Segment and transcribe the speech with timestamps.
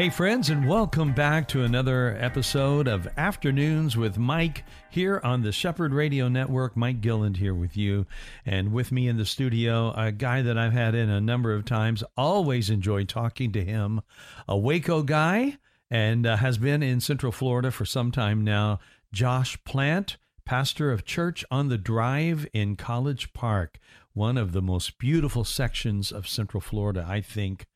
[0.00, 5.52] Hey, friends, and welcome back to another episode of Afternoons with Mike here on the
[5.52, 6.74] Shepherd Radio Network.
[6.74, 8.06] Mike Gilland here with you,
[8.46, 11.66] and with me in the studio, a guy that I've had in a number of
[11.66, 12.02] times.
[12.16, 14.00] Always enjoy talking to him,
[14.48, 15.58] a Waco guy,
[15.90, 18.78] and uh, has been in Central Florida for some time now.
[19.12, 23.78] Josh Plant, pastor of Church on the Drive in College Park,
[24.14, 27.66] one of the most beautiful sections of Central Florida, I think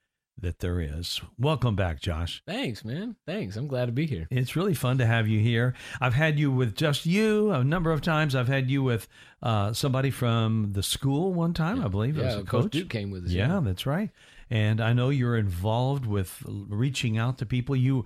[0.40, 1.20] that there is.
[1.38, 2.42] Welcome back, Josh.
[2.46, 3.16] Thanks, man.
[3.26, 3.56] Thanks.
[3.56, 4.26] I'm glad to be here.
[4.30, 5.74] It's really fun to have you here.
[6.00, 8.34] I've had you with just you a number of times.
[8.34, 9.08] I've had you with
[9.42, 11.84] uh, somebody from the school one time, yeah.
[11.84, 12.16] I believe.
[12.16, 12.72] Yeah, as a coach.
[12.72, 13.30] Duke came with us.
[13.30, 14.10] Yeah, yeah, that's right.
[14.50, 17.74] And I know you're involved with reaching out to people.
[17.74, 18.04] You,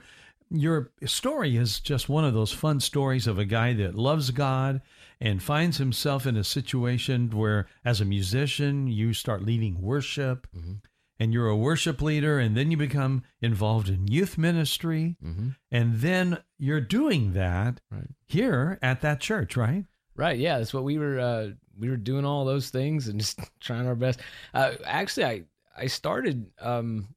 [0.51, 4.81] your story is just one of those fun stories of a guy that loves God
[5.21, 10.47] and finds himself in a situation where, as a musician, you start leading worship.
[10.57, 10.75] Mm-hmm
[11.19, 15.51] and you're a worship leader and then you become involved in youth ministry mm-hmm.
[15.71, 18.11] and then you're doing that right.
[18.27, 19.85] here at that church right
[20.17, 23.41] right yeah that's what we were uh, we were doing all those things and just
[23.61, 24.21] trying our best
[24.55, 25.43] uh, actually i
[25.77, 27.09] i started um,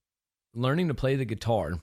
[0.54, 1.74] learning to play the guitar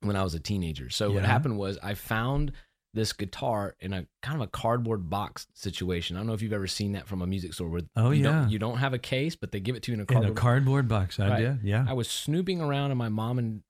[0.00, 1.14] when i was a teenager so yeah.
[1.16, 2.52] what happened was i found
[2.94, 6.16] this guitar in a kind of a cardboard box situation.
[6.16, 8.24] I don't know if you've ever seen that from a music store where oh you
[8.24, 10.06] yeah don't, you don't have a case, but they give it to you in a
[10.06, 11.20] cardboard, in a cardboard box.
[11.20, 11.40] I right.
[11.40, 11.84] did, yeah.
[11.86, 13.62] I was snooping around in my mom and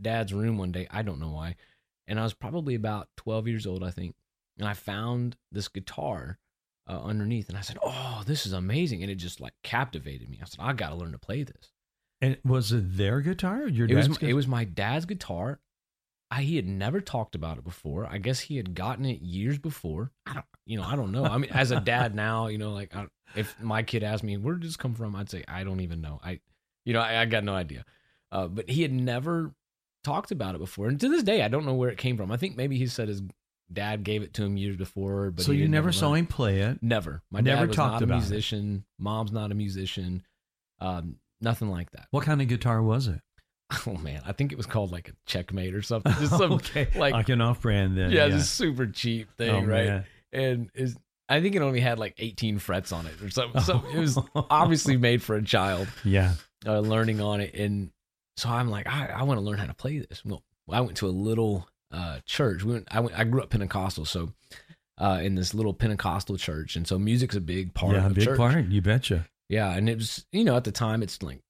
[0.00, 0.88] dad's room one day.
[0.90, 1.56] I don't know why,
[2.08, 4.16] and I was probably about twelve years old, I think,
[4.58, 6.38] and I found this guitar
[6.88, 10.38] uh, underneath, and I said, "Oh, this is amazing!" And it just like captivated me.
[10.40, 11.70] I said, "I got to learn to play this."
[12.22, 13.66] And was it their guitar?
[13.68, 14.28] your it was, guitar?
[14.28, 15.60] It was my dad's guitar.
[16.30, 18.06] I, he had never talked about it before.
[18.06, 20.12] I guess he had gotten it years before.
[20.26, 21.24] I don't, you know, I don't know.
[21.24, 24.36] I mean, as a dad now, you know, like I, if my kid asked me
[24.36, 26.20] where did this come from, I'd say I don't even know.
[26.22, 26.40] I,
[26.84, 27.84] you know, I, I got no idea.
[28.30, 29.52] Uh, but he had never
[30.04, 32.30] talked about it before, and to this day, I don't know where it came from.
[32.30, 33.22] I think maybe he said his
[33.72, 35.30] dad gave it to him years before.
[35.30, 36.82] But so you never saw him play it.
[36.82, 37.22] Never.
[37.30, 38.84] My never dad was talked not a about musician.
[38.98, 39.02] It.
[39.02, 40.22] Mom's not a musician.
[40.80, 42.06] Um, nothing like that.
[42.10, 43.20] What kind of guitar was it?
[43.86, 46.12] oh man, I think it was called like a checkmate or something.
[46.14, 46.88] Just some okay.
[46.96, 48.10] like, like an off brand then.
[48.10, 48.36] Yeah, yeah.
[48.36, 49.86] this super cheap thing, oh, right?
[49.86, 50.04] Man.
[50.32, 50.96] And is
[51.30, 53.62] I think it only had like 18 frets on it or something.
[53.62, 55.86] So it was obviously made for a child.
[56.04, 56.34] Yeah.
[56.66, 57.54] Uh, learning on it.
[57.54, 57.92] And
[58.36, 60.24] so I'm like, I, I want to learn how to play this.
[60.24, 62.64] Well, I went to a little uh, church.
[62.64, 64.06] We went, I went, I grew up Pentecostal.
[64.06, 64.32] So
[64.98, 66.74] uh, in this little Pentecostal church.
[66.74, 68.36] And so music's a big part yeah, of big church.
[68.36, 68.66] part.
[68.66, 69.28] You betcha.
[69.48, 69.70] Yeah.
[69.70, 71.42] And it was, you know, at the time it's like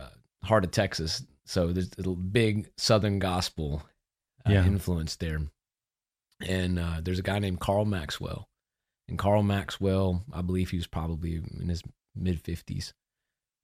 [0.00, 0.08] uh,
[0.42, 1.24] heart of Texas.
[1.52, 3.82] So there's a big Southern gospel
[4.46, 4.64] uh, yeah.
[4.64, 5.38] influence there.
[6.40, 8.48] And uh, there's a guy named Carl Maxwell.
[9.06, 11.82] And Carl Maxwell, I believe he was probably in his
[12.16, 12.94] mid 50s.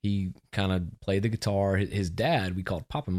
[0.03, 1.77] He kind of played the guitar.
[1.77, 3.11] His dad, we called Papa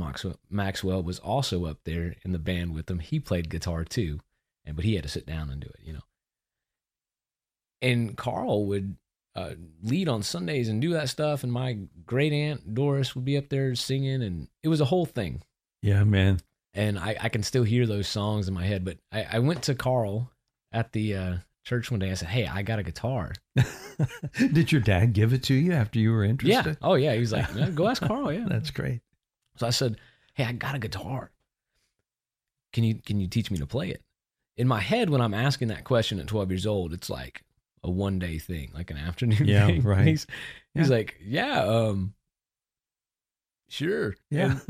[0.52, 3.00] Maxwell, was also up there in the band with him.
[3.00, 4.20] He played guitar too,
[4.66, 6.06] and but he had to sit down and do it, you know.
[7.82, 8.98] And Carl would
[9.40, 11.44] uh, lead on Sundays and do that stuff.
[11.44, 15.06] And my great aunt Doris would be up there singing, and it was a whole
[15.06, 15.42] thing.
[15.82, 16.40] Yeah, man.
[16.74, 18.84] And I, I can still hear those songs in my head.
[18.86, 20.30] But I, I went to Carl
[20.72, 22.12] at the uh, church one day.
[22.12, 23.34] I said, "Hey, I got a guitar."
[24.38, 26.78] Did your dad give it to you after you were interested?
[26.82, 26.88] Yeah.
[26.88, 27.14] Oh yeah.
[27.14, 29.02] He was like, "Go ask Carl." Yeah, that's great.
[29.56, 29.98] So I said,
[30.34, 31.32] "Hey, I got a guitar.
[32.74, 34.02] Can you can you teach me to play it?"
[34.58, 37.44] In my head, when I'm asking that question at 12 years old, it's like,
[37.84, 39.82] a one day thing, like an afternoon yeah, thing.
[39.84, 40.08] Right.
[40.08, 40.28] He's,
[40.74, 40.82] yeah.
[40.82, 42.14] he's like, yeah, um,
[43.70, 44.16] sure.
[44.30, 44.60] Yeah.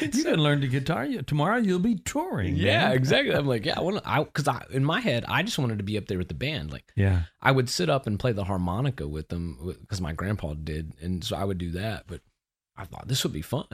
[0.00, 1.04] you can learn the guitar.
[1.04, 1.26] Yet.
[1.26, 2.56] Tomorrow you'll be touring.
[2.56, 2.96] Yeah, man.
[2.96, 3.34] exactly.
[3.34, 5.78] I'm like, yeah, I want to, I, cause I, in my head, I just wanted
[5.78, 6.72] to be up there with the band.
[6.72, 10.54] Like, yeah, I would sit up and play the harmonica with them because my grandpa
[10.54, 10.92] did.
[11.00, 12.04] And so I would do that.
[12.06, 12.20] But
[12.76, 13.66] I thought this would be fun.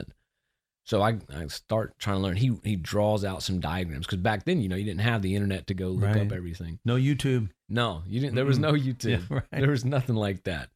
[0.83, 2.35] So I, I start trying to learn.
[2.35, 5.35] He he draws out some diagrams because back then, you know, you didn't have the
[5.35, 6.25] internet to go look right.
[6.25, 6.79] up everything.
[6.83, 7.49] No YouTube.
[7.69, 8.35] No, you didn't.
[8.35, 9.05] There was no YouTube.
[9.05, 9.61] Yeah, right.
[9.61, 10.69] There was nothing like that.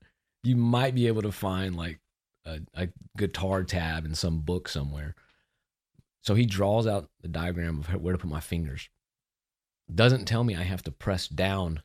[0.43, 1.99] You might be able to find like
[2.45, 2.87] a, a
[3.17, 5.15] guitar tab in some book somewhere.
[6.21, 8.89] So he draws out the diagram of where to put my fingers.
[9.93, 11.81] Doesn't tell me I have to press down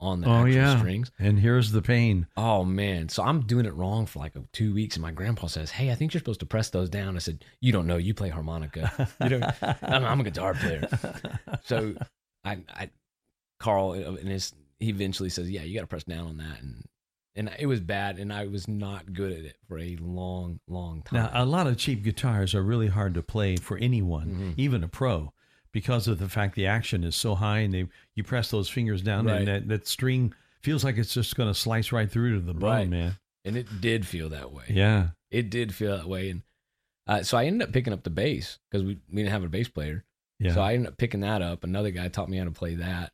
[0.00, 0.78] on the oh, actual yeah.
[0.78, 1.10] strings.
[1.18, 2.26] And here's the pain.
[2.36, 3.08] Oh man.
[3.08, 4.96] So I'm doing it wrong for like two weeks.
[4.96, 7.16] And my grandpa says, Hey, I think you're supposed to press those down.
[7.16, 9.08] I said, You don't know, you play harmonica.
[9.22, 9.44] You don't
[9.82, 10.88] I'm, I'm a guitar player.
[11.64, 11.94] So
[12.44, 12.90] I, I
[13.58, 16.62] Carl uh, and his he eventually says, "Yeah, you got to press down on that,"
[16.62, 16.84] and
[17.34, 21.02] and it was bad, and I was not good at it for a long, long
[21.02, 21.22] time.
[21.22, 24.54] Now, a lot of cheap guitars are really hard to play for anyone, Mhm.
[24.56, 25.32] even a pro,
[25.78, 27.86] because of the fact the action is so high, and they
[28.16, 29.38] you press those fingers down, Right.
[29.38, 32.52] and that, that string feels like it's just going to slice right through to the
[32.54, 32.88] bone, Right.
[32.88, 33.16] man.
[33.44, 34.64] and it did feel that way.
[34.68, 35.10] Yeah.
[35.30, 36.42] It did feel that way, and
[37.06, 39.48] uh, so I ended up picking up the bass because we, we didn't have a
[39.48, 40.04] bass player.
[40.40, 40.54] Yeah.
[40.54, 41.64] So I ended up picking that up.
[41.64, 43.12] Another guy taught me how to play that.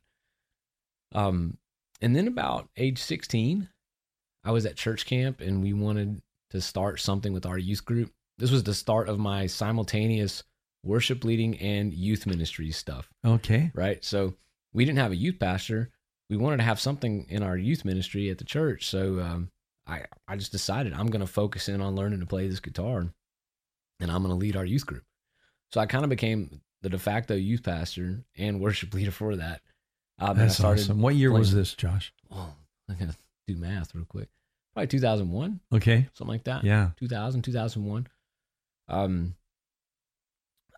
[1.13, 1.57] Um,
[2.01, 3.69] and then about age 16,
[4.43, 6.21] I was at church camp and we wanted
[6.51, 8.11] to start something with our youth group.
[8.37, 10.43] This was the start of my simultaneous
[10.85, 13.71] worship leading and youth ministry stuff, okay.
[13.73, 14.03] right?
[14.03, 14.35] So
[14.73, 15.89] we didn't have a youth pastor.
[16.29, 18.87] We wanted to have something in our youth ministry at the church.
[18.87, 19.49] So um,
[19.87, 23.07] I, I just decided I'm going to focus in on learning to play this guitar
[23.99, 25.03] and I'm going to lead our youth group.
[25.71, 29.61] So I kind of became the de facto youth pastor and worship leader for that.
[30.19, 31.01] Um, That's started, awesome.
[31.01, 32.13] What year was this, Josh?
[32.31, 32.53] Oh,
[32.89, 33.15] I gotta
[33.47, 34.29] do math real quick.
[34.73, 36.07] Probably 2001, Okay.
[36.13, 36.63] something like that.
[36.63, 36.91] Yeah.
[36.97, 38.07] 2000, 2001.
[38.87, 39.35] Um,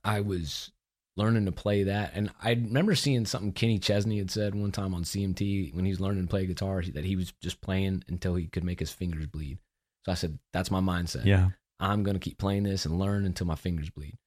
[0.08, 0.72] I was
[1.16, 4.94] learning to play that, and I remember seeing something Kenny Chesney had said one time
[4.94, 8.36] on CMT when he was learning to play guitar that he was just playing until
[8.36, 9.58] he could make his fingers bleed.
[10.06, 11.26] So I said, "That's my mindset.
[11.26, 11.50] Yeah.
[11.80, 14.18] I'm gonna keep playing this and learn until my fingers bleed."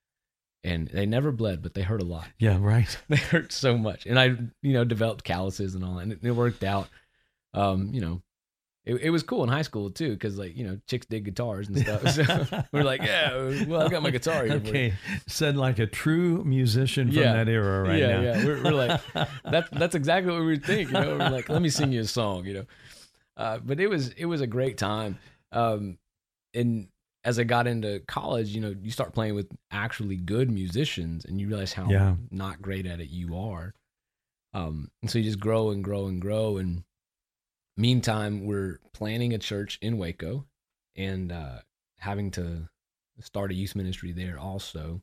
[0.63, 2.29] And they never bled, but they hurt a lot.
[2.39, 2.59] Yeah.
[2.61, 2.99] Right.
[3.09, 4.27] they hurt so much and i
[4.63, 6.89] you know developed calluses and all and it, it worked out
[7.55, 8.21] um you know
[8.87, 11.69] it, it was cool in high school too because like you know chicks dig guitars
[11.69, 14.95] and stuff so we're like yeah well i got my guitar here okay.
[15.27, 17.33] Said like a true musician from Yeah.
[17.35, 18.21] that era right yeah now.
[18.23, 19.01] yeah we're, we're like
[19.45, 22.05] that's that's exactly what we think you know we're like let me sing you a
[22.07, 22.67] song you know
[23.37, 25.19] uh, but it was it was a great time
[25.53, 25.99] um
[26.55, 26.89] and
[27.25, 31.39] as i got into college you know you start playing with actually good musicians and
[31.41, 32.15] you realize how Yeah.
[32.31, 33.75] not great at it you are
[34.55, 36.83] um and so you just grow and grow and grow and
[37.81, 40.47] meantime we're planning a church in waco
[40.97, 41.59] and uh
[41.99, 42.69] having to
[43.21, 45.03] start a youth ministry there also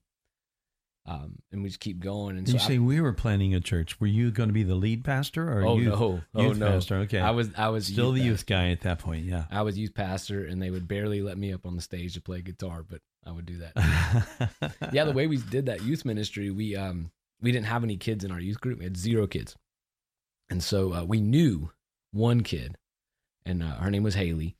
[1.05, 3.53] um and we just keep going and Did so you I- say we were planning
[3.55, 3.99] a church?
[4.01, 6.71] Were you going to be the lead pastor or oh youth, no oh youth no
[6.71, 6.95] pastor?
[6.97, 7.19] Okay.
[7.19, 8.29] i was i was still the pastor.
[8.29, 9.23] youth guy at that point.
[9.25, 9.45] Yeah.
[9.49, 12.21] I was youth pastor, and they would barely let me up on the stage to
[12.21, 13.73] play guitar, but I would do that.
[14.93, 18.23] yeah, the way we did that youth ministry, we um we didn't have any kids
[18.25, 18.79] in our youth group.
[18.79, 19.55] We had zero kids,
[20.49, 21.71] and so uh, we knew
[22.11, 22.77] one kid,
[23.45, 24.57] and uh, her name was Haley,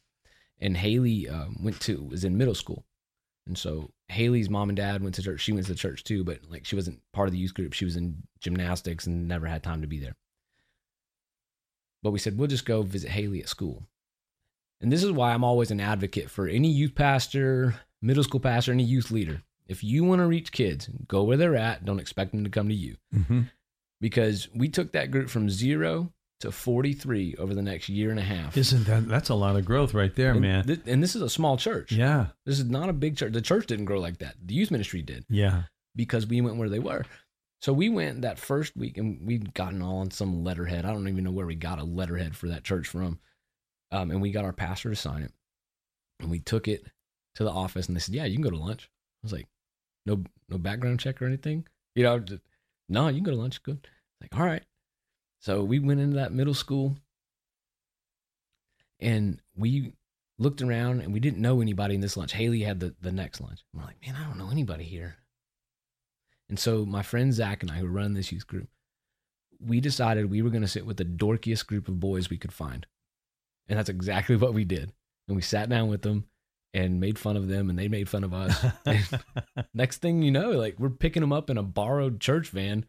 [0.60, 2.86] and Haley um, went to was in middle school,
[3.46, 5.42] and so Haley's mom and dad went to church.
[5.42, 7.74] She went to church too, but like she wasn't part of the youth group.
[7.74, 10.16] She was in gymnastics and never had time to be there.
[12.04, 13.84] But we said we'll just go visit Haley at school.
[14.80, 18.72] And this is why I'm always an advocate for any youth pastor, middle school pastor,
[18.72, 19.42] any youth leader.
[19.68, 21.84] If you want to reach kids, go where they're at.
[21.84, 22.96] Don't expect them to come to you.
[23.12, 23.42] hmm
[24.00, 28.24] Because we took that group from zero to 43 over the next year and a
[28.24, 28.56] half.
[28.58, 30.64] Isn't that that's a lot of growth right there, and, man?
[30.66, 31.92] thi- and this is a small church.
[31.92, 32.28] yeah.
[32.46, 33.34] This is not a big church.
[33.34, 34.36] The church didn't grow like that.
[34.44, 35.64] The youth ministry did Yeah.
[35.96, 37.06] because we went where they were.
[37.62, 40.86] So we went that first week and we'd gotten all on some letterhead.
[40.86, 43.20] I don't even know where we got a letterhead for that church from.
[43.92, 45.32] Um, and we got our pastor to sign it.
[46.20, 46.84] And we took it
[47.36, 48.92] to the office and they said, Yeah, you can go to lunch.
[48.92, 49.48] I was like,
[50.06, 51.66] No no background check or anything?
[51.96, 52.44] You know, just,
[52.90, 53.64] no, you can go to lunch.
[53.64, 53.88] Good.
[54.22, 54.62] Like, all right.
[55.40, 56.98] So we went into that middle school
[59.00, 59.94] and we
[60.40, 62.34] looked around and we didn't know anybody in this lunch.
[62.34, 63.64] Haley had the, the next lunch.
[63.74, 65.18] We're like, man, I don't know anybody here.
[66.50, 68.70] And so my friend Zach and I, who run this youth group,
[69.60, 72.54] we decided we were going to sit with the dorkiest group of boys we could
[72.54, 72.86] find.
[73.68, 74.94] And that's exactly what we did.
[75.28, 76.26] And we sat down with them
[76.74, 78.66] and made fun of them and they made fun of us.
[79.74, 82.86] Next thing you know, like we're picking them up in a borrowed church van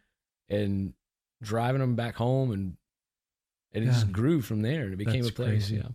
[0.48, 0.92] and
[1.42, 2.76] driving them back home and
[3.72, 3.90] it Yeah.
[3.90, 5.48] just grew from there and it became That's a place.
[5.68, 5.76] crazy.
[5.76, 5.88] Yeah.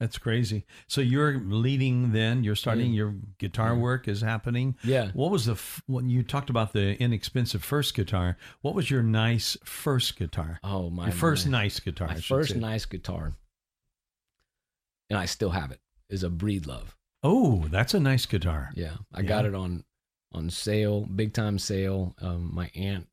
[0.00, 0.64] That's crazy.
[0.86, 2.96] So you're leading then, you're starting, Yeah.
[2.96, 3.80] your guitar Yeah.
[3.80, 4.74] work is happening.
[4.82, 5.10] Yeah.
[5.12, 9.02] What was the, f- when you talked about the inexpensive first guitar, what was your
[9.02, 10.58] nice first guitar?
[10.64, 11.52] Oh my your first my.
[11.62, 12.08] nice guitar.
[12.08, 12.58] my first say.
[12.58, 13.34] nice guitar,
[15.10, 16.94] and I still have it, is a Breedlove.
[17.22, 18.70] Oh, that's a nice guitar.
[18.74, 19.84] Yeah, I got it on
[20.32, 22.14] on sale, big time sale.
[22.22, 23.06] Um, my aunt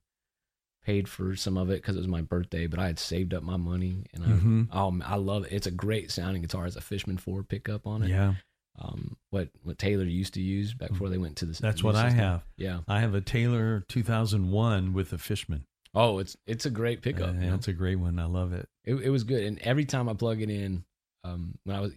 [0.88, 3.44] paid for some of it because it was my birthday, but I had saved up
[3.44, 4.74] my money, and I, Mhm.
[4.74, 5.52] um, I love it.
[5.52, 6.66] It's a great sounding guitar.
[6.66, 8.10] It's a Fishman Four pickup on it.
[8.10, 8.36] Yeah,
[8.80, 11.60] Um, what what Taylor used to use back before they went to the.
[11.62, 12.46] that's what I have.
[12.56, 12.80] Yeah.
[12.88, 15.66] I have a Taylor 2001 with a Fishman.
[15.94, 17.30] Oh, it's it's a great pickup.
[17.36, 18.18] Uh, that's a great one.
[18.20, 18.70] I love it.
[18.86, 19.44] it, it was good.
[19.44, 20.86] And every time I plug it in,
[21.24, 21.94] um, when I was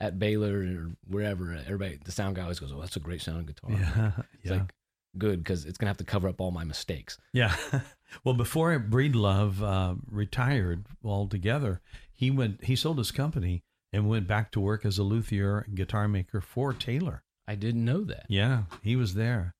[0.00, 3.46] at Baylor or wherever, everybody, the sound guy always goes, "Oh, that's a great sounding
[3.46, 4.52] guitar." Yeah, It's yeah.
[4.52, 4.74] like
[5.18, 7.18] good because it's gonna have to cover up all my mistakes.
[7.32, 7.54] Yeah.
[8.24, 11.80] well, before Breedlove uh, retired altogether,
[12.12, 12.64] he went.
[12.64, 16.72] He sold his company and went back to work as a luthier guitar maker for
[16.72, 17.22] Taylor.
[17.46, 18.26] I didn't know that.
[18.28, 19.54] Yeah, he was there.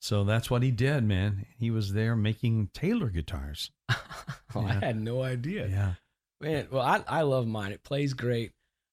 [0.00, 1.46] So that's what he did, man.
[1.58, 3.70] He was there making Taylor guitars.
[3.90, 3.96] oh,
[4.56, 4.66] Yeah.
[4.66, 5.66] I had no idea.
[5.66, 5.94] Yeah.
[6.40, 7.72] Man, well, I, I love mine.
[7.72, 8.52] It plays great.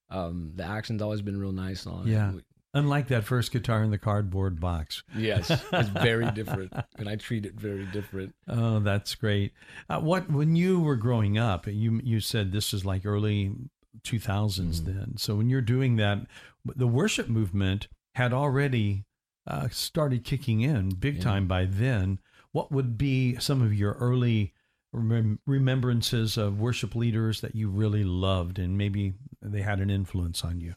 [0.10, 2.12] Um, the action's always been real nice on it.
[2.12, 2.32] Yeah.
[2.74, 5.04] Unlike that first guitar in the cardboard box.
[5.16, 8.34] Yes, it's very different, and I treat it very different.
[8.48, 9.52] Oh, that's great.
[9.90, 13.54] Uh, what when you were growing up, you you said this is like early
[14.04, 14.86] 2000s Mhm.
[14.86, 15.18] then.
[15.18, 16.20] So when you're doing that,
[16.64, 19.04] the worship movement had already
[19.48, 21.24] uh, started kicking in big Yeah.
[21.24, 22.20] time by then.
[22.54, 24.54] What would be some of your early
[24.96, 30.44] remem- remembrances of worship leaders that you really loved and maybe they had an influence
[30.46, 30.76] on you?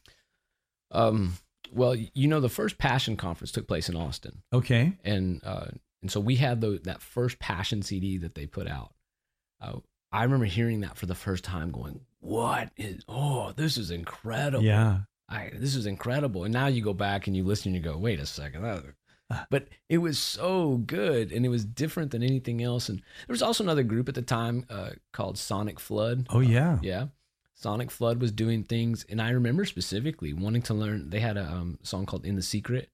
[0.91, 1.35] Um,
[1.73, 4.93] well, you know, the first Passion conference took place in Austin, Okay.
[5.05, 5.67] and uh,
[6.03, 8.93] and so we had the, that first Passion CD that they put out.
[9.61, 9.79] Uh,
[10.13, 13.03] I remember hearing that for the first time, going, "What is?
[13.09, 14.65] Oh, this is incredible!
[14.65, 14.99] Yeah.
[15.29, 17.97] I, this is incredible!" And now you go back and you listen, and you go,
[17.99, 22.63] "Wait a second, that, but it was so good, and it was different than anything
[22.63, 26.27] else." And there was also another group at the time uh, called Sonic Flood.
[26.31, 26.79] Oh yeah.
[26.83, 27.07] Yeah.
[27.55, 31.11] Sonic Flood was doing things, and I remember specifically wanting to learn.
[31.11, 32.91] They had a um, song called "In the Secret."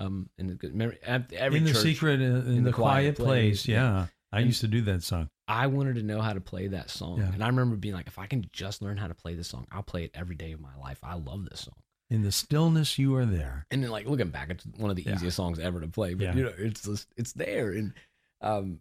[0.00, 0.96] Um, in the
[1.32, 3.64] every in the church, secret, in, in the, quiet, place.
[3.64, 4.06] place, Yeah.
[4.30, 5.28] I And- used to do that song.
[5.48, 7.32] I wanted to know how to play that song, Yeah.
[7.32, 9.66] and I remember being like, "If I can just learn how to play this song,
[9.72, 10.98] I'll play it every day of my life.
[11.02, 11.74] I love this song."
[12.10, 13.66] In the stillness, you are there.
[13.70, 15.14] And then, like looking back, it's one of the Yeah.
[15.16, 16.14] easiest songs ever to play.
[16.14, 16.34] But Yeah.
[16.36, 17.92] you know, it's just, it's there, and
[18.40, 18.78] um,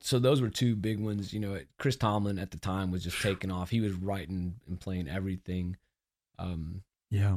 [0.00, 1.32] so those were two big ones.
[1.32, 3.70] You know, Chris Tomlin at the time was just taking off.
[3.70, 5.76] He was writing and playing everything.
[6.38, 7.36] Um, Yeah.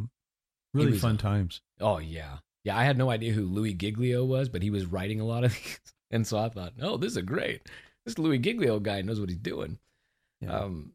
[0.74, 1.62] Really was, fun times.
[1.80, 2.78] Oh yeah, yeah.
[2.78, 5.54] I had no idea who Louie Giglio was, but he was writing a lot of
[5.64, 5.80] these,
[6.12, 7.62] and so I thought, oh, this is great.
[8.06, 9.80] This Louie Giglio guy knows what he's doing.
[10.42, 10.60] Yeah.
[10.60, 10.92] Um,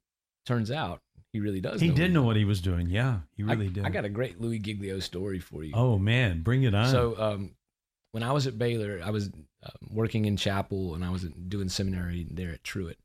[0.47, 1.01] turns out
[1.33, 1.81] he really does.
[1.81, 2.89] he know did know what he was doing.
[2.89, 3.21] Yeah.
[3.37, 3.85] He really I, did.
[3.87, 5.73] I got a great Louie Giglio story for you.
[5.75, 6.43] oh, man.
[6.43, 6.89] Bring it on.
[6.89, 7.53] So um,
[8.13, 9.31] when I was at Baylor, I was
[9.63, 12.99] uh, working in chapel and I was doing seminary there at Truett.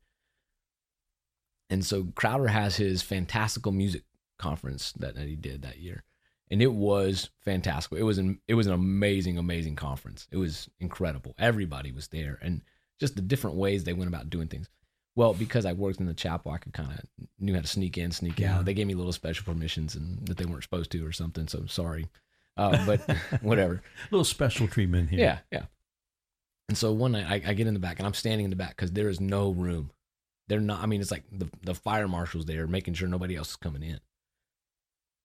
[1.70, 4.04] And so Crowder has his fantastical music
[4.38, 6.04] conference that, that he did that year,
[6.50, 7.98] and it was fantastical.
[7.98, 10.26] It was an it was an amazing, amazing conference.
[10.30, 11.34] It was incredible.
[11.38, 12.62] Everybody was there, and
[13.00, 14.68] just the different ways they went about doing things.
[15.14, 17.00] Well, because I worked in the chapel, I could kind of
[17.40, 18.58] knew how to sneak in, sneak Yeah.
[18.58, 18.64] out.
[18.64, 21.48] They gave me little special permissions and that they weren't supposed to or something.
[21.48, 22.08] So I'm sorry,
[22.56, 23.00] uh, but
[23.42, 23.74] whatever.
[23.74, 25.18] A little special treatment here.
[25.20, 25.64] Yeah, yeah.
[26.68, 28.56] And so one night I, I get in the back and I'm standing in the
[28.56, 29.90] back because there is no room.
[30.48, 30.82] They're not.
[30.82, 33.82] I mean, it's like the the fire marshal's there making sure nobody else is coming
[33.82, 34.00] in.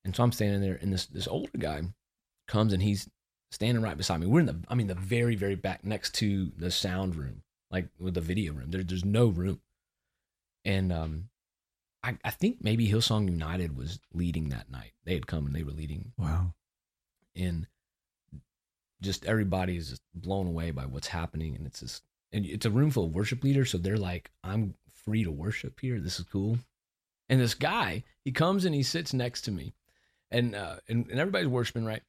[0.05, 1.81] And so I'm standing there, and this this older guy
[2.47, 3.09] comes and he's
[3.51, 4.27] standing right beside me.
[4.27, 7.87] We're in the, I mean, the very very back next to the sound room, like
[7.99, 8.71] with the video room.
[8.71, 9.61] There, there's no room.
[10.65, 11.29] And um,
[12.03, 14.91] I I think maybe Hillsong United was leading that night.
[15.05, 16.53] They had come and they were leading Wow.
[17.35, 17.67] and
[19.03, 22.69] just everybody is just blown away by what's happening and it's just and it's a
[22.71, 24.73] room full of worship leaders so they're like i'm
[25.05, 26.57] free to worship here this is cool
[27.29, 29.73] and this guy he comes and he sits next to me
[30.31, 32.01] and uh and, and everybody's worshiping right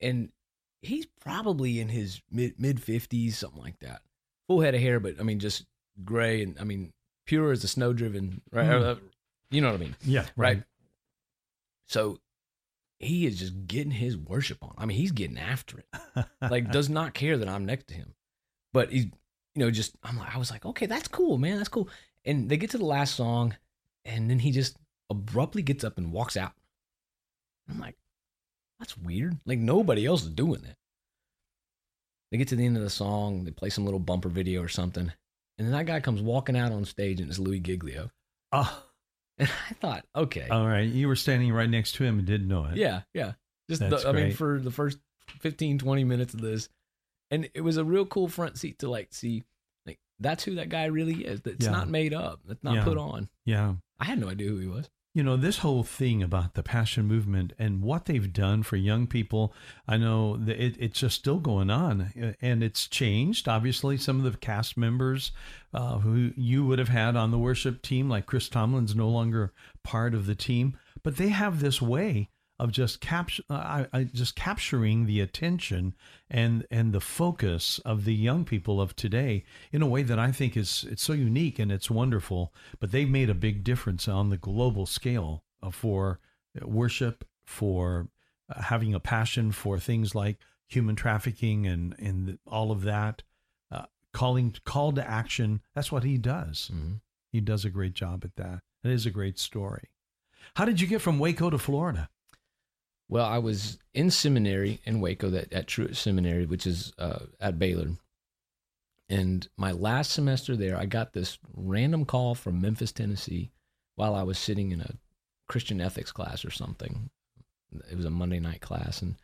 [0.00, 0.30] and
[0.82, 4.02] he's probably in his mid mid 50s something like that
[4.46, 5.64] full head of hair but i mean just
[6.04, 6.92] gray and i mean
[7.26, 8.82] pure as a snow driven right Hmm.
[8.82, 8.94] Uh,
[9.50, 10.26] you know what i mean Yeah.
[10.36, 10.62] right?
[11.86, 12.18] So
[12.98, 14.74] he is just getting his worship on.
[14.76, 16.26] I mean, he's getting after it.
[16.40, 18.14] Like, does not care that I'm next to him.
[18.72, 19.12] But he's, you
[19.64, 21.88] know, just I'm like, I was like, okay, that's cool, man, that's cool.
[22.24, 23.56] And they get to the last song,
[24.04, 24.76] and then he just
[25.10, 26.52] abruptly gets up and walks out.
[27.70, 27.96] I'm like,
[28.78, 29.36] that's weird.
[29.46, 30.76] Like nobody else is doing that.
[32.30, 34.68] They get to the end of the song, they play some little bumper video or
[34.68, 35.10] something,
[35.56, 38.10] and then that guy comes walking out on stage, and it's Louie Giglio.
[38.52, 38.84] Oh,
[39.38, 40.88] And I thought, okay, all right.
[40.88, 42.76] You were standing right next to him and didn't know it.
[42.76, 43.32] Yeah, yeah.
[43.68, 44.98] Just the, I mean, for the first
[45.40, 46.68] 15, 20 minutes of this.
[47.30, 49.44] And it was a real cool front seat to like see
[49.86, 51.42] like that's who that guy really is.
[51.42, 51.72] That's Yeah.
[51.72, 52.40] not made up.
[52.46, 52.84] That's not Yeah.
[52.84, 53.28] put on.
[53.44, 53.74] Yeah.
[54.00, 54.88] I had no idea who he was.
[55.18, 59.08] You know, this whole thing about the passion movement and what they've done for young
[59.08, 59.52] people,
[59.88, 63.48] I know that it, it's just still going on and it's changed.
[63.48, 65.32] Obviously, some of the cast members
[65.74, 69.52] uh, who you would have had on the worship team, like Chris Tomlin's no longer
[69.82, 74.04] part of the team, but they have this way of just capture, uh, I, I,
[74.04, 75.94] just capturing the attention
[76.28, 80.32] and and the focus of the young people of today in a way that I
[80.32, 82.52] think is it's so unique and it's wonderful.
[82.80, 86.18] But they've made a big difference on the global scale uh, for
[86.62, 88.08] worship, for
[88.48, 93.22] uh, having a passion for things like human trafficking and and all of that,
[93.70, 95.60] uh, calling call to action.
[95.74, 96.70] That's what he does.
[96.74, 96.94] Mm-hmm.
[97.30, 98.62] He does a great job at that.
[98.82, 99.90] It is a great story.
[100.56, 102.08] How did you get from Waco to Florida?
[103.08, 107.58] Well, I was in seminary in Waco, that at Truett Seminary, which is uh, at
[107.58, 107.90] Baylor.
[109.08, 113.50] And my last semester there, I got this random call from Memphis, Tennessee,
[113.94, 114.94] while I was sitting in a
[115.48, 117.08] Christian ethics class or something.
[117.90, 119.14] It was a Monday night class, and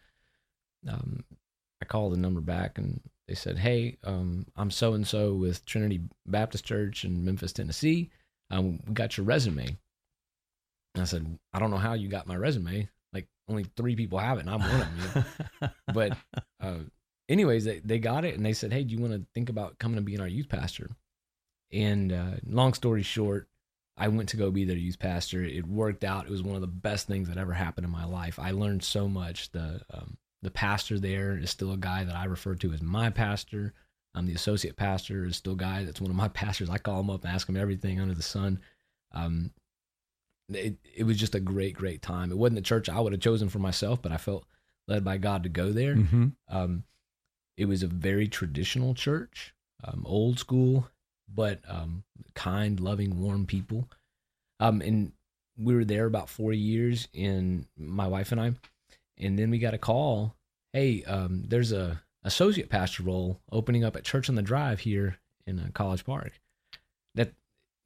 [0.88, 1.24] um,
[1.82, 5.64] I called the number back, and they said, "Hey, um, I'm so and so with
[5.66, 8.10] Trinity Baptist Church in Memphis, Tennessee.
[8.50, 9.76] Um, we got your resume."
[10.94, 12.88] And I said, "I don't know how you got my resume.
[13.48, 16.16] Only three people have it, and I'm one of them." but
[16.60, 16.78] uh,
[17.28, 19.78] anyways, they, they got it and they said, Hey, do you want to think about
[19.78, 20.90] coming and being our youth pastor?
[21.72, 23.48] And uh, long story short,
[23.96, 25.42] I went to go be their youth pastor.
[25.44, 26.26] It worked out.
[26.26, 28.38] It was one of the best things that ever happened in my life.
[28.38, 29.50] I learned so much.
[29.52, 33.10] The um, the pastor there is still a guy that I refer to as my
[33.10, 33.72] pastor.
[34.14, 36.70] Um, the associate pastor is still a guy that's one of my pastors.
[36.70, 38.60] I call him up and ask him everything under the sun.
[39.12, 39.52] Um,
[40.52, 42.30] it, it was just a great, great time.
[42.30, 44.44] It wasn't the church I would have chosen for myself, but I felt
[44.86, 45.94] led by God to go there.
[45.94, 46.28] Mm-hmm.
[46.48, 46.84] Um,
[47.56, 50.90] it was a very traditional church, um, old school,
[51.32, 53.88] but um, kind, loving, warm people.
[54.60, 55.12] Um, and
[55.56, 58.52] we were there about four years, in my wife and I,
[59.18, 60.34] and then we got a call.
[60.72, 65.18] Hey, um, there's a associate pastor role opening up at Church on the Drive here
[65.46, 66.32] in uh, College Park.
[67.14, 67.32] That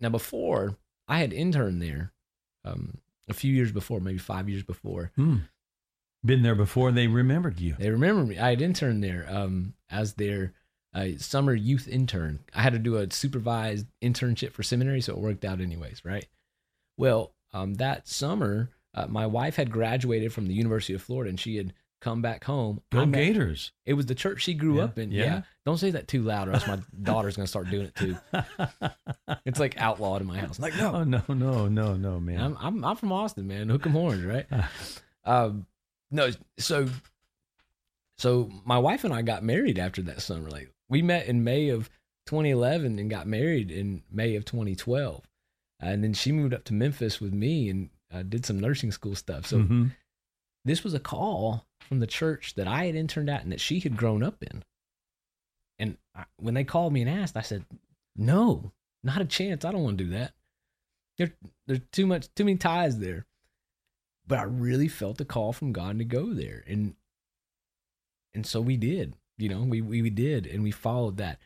[0.00, 2.12] now before I had interned there
[2.65, 2.99] um,
[3.29, 5.12] a few years before, maybe five years before.
[5.17, 5.37] Hmm.
[6.25, 6.91] Been there before.
[6.91, 7.77] They remembered you.
[7.79, 8.38] They remember me.
[8.38, 10.53] I had interned there um, as their
[10.95, 12.41] uh, summer youth intern.
[12.55, 16.27] I had to do a supervised internship for seminary, so it worked out anyways, right?
[16.97, 21.38] Well, um, that summer, uh, my wife had graduated from the University of Florida, and
[21.38, 22.81] she had come back home.
[22.93, 23.73] Go met- Gators.
[23.87, 25.11] It was the church she grew Yeah, up in.
[25.11, 25.25] yeah.
[25.25, 25.43] Yeah.
[25.67, 28.17] Don't say that too loud, or else my daughter's gonna start doing it too.
[29.45, 30.59] It's like outlawed in my house.
[30.59, 32.40] Like, no, Oh no, no, no, no, man.
[32.40, 33.69] I'm I'm I'm from Austin, man.
[33.69, 34.47] Hook 'em horns, right?
[35.25, 35.66] um,
[36.11, 36.88] no, so
[38.16, 40.51] so my wife and I got married after that summer.
[40.51, 41.88] Like we met in May of
[42.27, 45.25] 2011 and got married in May of 2012,
[45.81, 49.14] and then she moved up to Memphis with me and uh, did some nursing school
[49.14, 49.46] stuff.
[49.46, 49.92] So Mhm.
[50.64, 53.81] this was a call from the church that I had interned at and that she
[53.81, 54.62] had grown up in.
[55.79, 57.64] And I, when they called me and asked, I said,
[58.14, 58.72] "No,
[59.03, 59.64] not a chance.
[59.64, 60.33] I don't want to do that.
[61.16, 61.33] There,
[61.66, 63.27] there's too much, too many ties there."
[64.27, 66.94] But I really felt the call from God to go there, and
[68.35, 69.14] and so we did.
[69.38, 71.38] You know, we we, we did, and we followed that.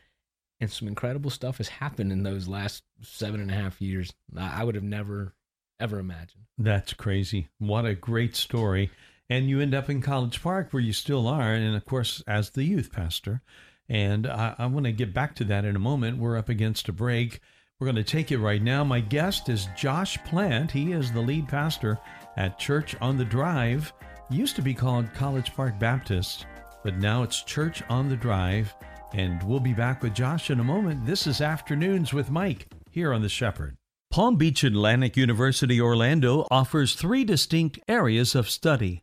[0.59, 4.13] And some incredible stuff has happened in those last seven and a half years.
[4.37, 5.33] I, I would have never,
[5.79, 6.45] ever imagined.
[6.57, 7.49] That's crazy.
[7.57, 8.89] What a great story.
[9.33, 12.51] And you end up in College Park where you still are, and of course, as
[12.51, 13.41] the youth pastor.
[13.89, 16.19] And I, I want to get back to that in a moment.
[16.19, 17.39] We're up against a break.
[17.79, 18.83] We're going to take it right now.
[18.83, 20.69] My guest is Josh Plant.
[20.69, 21.97] He is the lead pastor
[22.37, 23.91] at Church on the Drive.
[24.29, 26.45] Used to be called College Park Baptist,
[26.83, 28.75] but now it's Church on the Drive.
[29.13, 31.07] And we'll be back with Josh in a moment.
[31.07, 33.77] This is Afternoons with Mike here on The Shepherd.
[34.11, 39.02] Palm Beach Atlantic University Orlando offers three distinct areas of study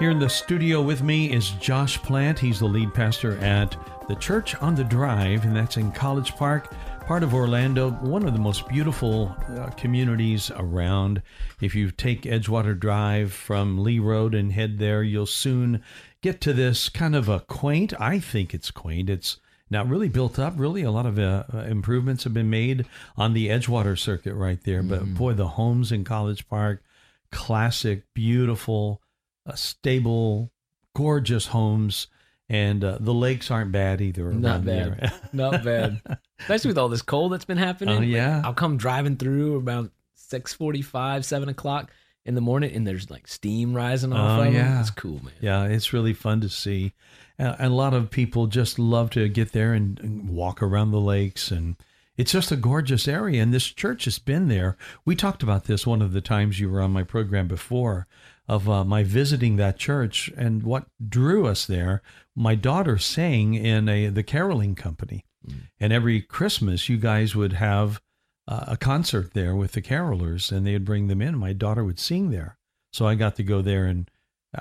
[0.00, 2.38] Here in the studio with me is Josh Plant.
[2.38, 3.76] He's the lead pastor at
[4.08, 6.72] the Church on the Drive, and that's in College Park,
[7.04, 11.20] part of Orlando, one of the most beautiful uh, communities around.
[11.60, 15.82] If you take Edgewater Drive from Lee Road and head there, you'll soon
[16.22, 19.10] get to this kind of a quaint, I think it's quaint.
[19.10, 19.36] It's
[19.68, 20.54] now really built up.
[20.56, 22.86] Really, a lot of uh, uh, improvements have been made
[23.18, 24.82] on the Edgewater circuit right there.
[24.82, 26.82] But boy, the homes in College Park,
[27.30, 29.02] classic, beautiful,
[29.46, 30.50] uh, stable,
[30.94, 32.06] gorgeous homes.
[32.48, 34.32] And uh, the lakes aren't bad either.
[34.32, 35.12] Not bad.
[35.32, 36.00] Not bad.
[36.40, 37.98] Especially with all this cold that's been happening.
[37.98, 38.42] Oh, yeah.
[38.44, 41.92] I'll come driving through about six forty-five, seven o'clock
[42.24, 44.54] in the morning, and there's like steam rising off Oh, of them.
[44.54, 44.80] yeah.
[44.80, 45.32] It's cool, man.
[45.40, 46.92] Yeah, it's really fun to see.
[47.38, 51.00] And a lot of people just love to get there and, and walk around the
[51.00, 51.52] lakes.
[51.52, 51.76] And
[52.16, 53.40] it's just a gorgeous area.
[53.42, 54.76] And this church has been there.
[55.04, 58.08] We talked about this one of the times you were on my program before
[58.50, 62.02] of uh, my visiting that church and what drew us there.
[62.34, 65.24] My daughter sang in a the caroling company.
[65.46, 65.68] mm.
[65.78, 68.00] and every Christmas you guys would have
[68.48, 71.38] uh, a concert there with the carolers, and they'd bring them in.
[71.38, 72.58] My daughter would sing there,
[72.92, 74.10] so I got to go there, and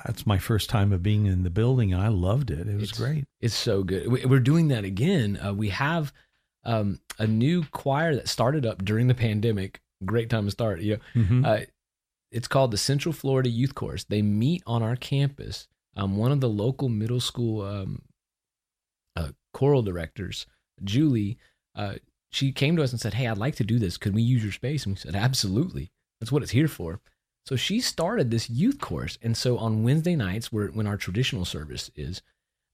[0.08, 2.67] it's my first time of being in the building, and I loved it.
[2.67, 3.25] It was it's, great.
[3.41, 4.30] It's so good.
[4.30, 5.39] We're doing that again.
[5.43, 6.13] Uh, we have
[6.63, 9.82] um, a new choir that started up during the pandemic.
[10.06, 10.82] Great time to start.
[10.82, 11.45] You know, mm-hmm.
[11.45, 11.60] uh,
[12.31, 14.03] it's called the Central Florida Youth Chorus.
[14.03, 15.67] They meet on our campus.
[15.95, 18.03] Um, one of the local middle school um,
[19.15, 20.45] uh, choral directors,
[20.83, 21.37] Julie,
[21.75, 21.95] uh,
[22.31, 23.97] she came to us and said, "Hey, I'd like to do this.
[23.97, 25.91] Could we use your space?" And we said, "Absolutely.
[26.19, 27.01] That's what it's here for."
[27.45, 31.45] So she started this youth course, and so on Wednesday nights, where when our traditional
[31.45, 32.21] service is,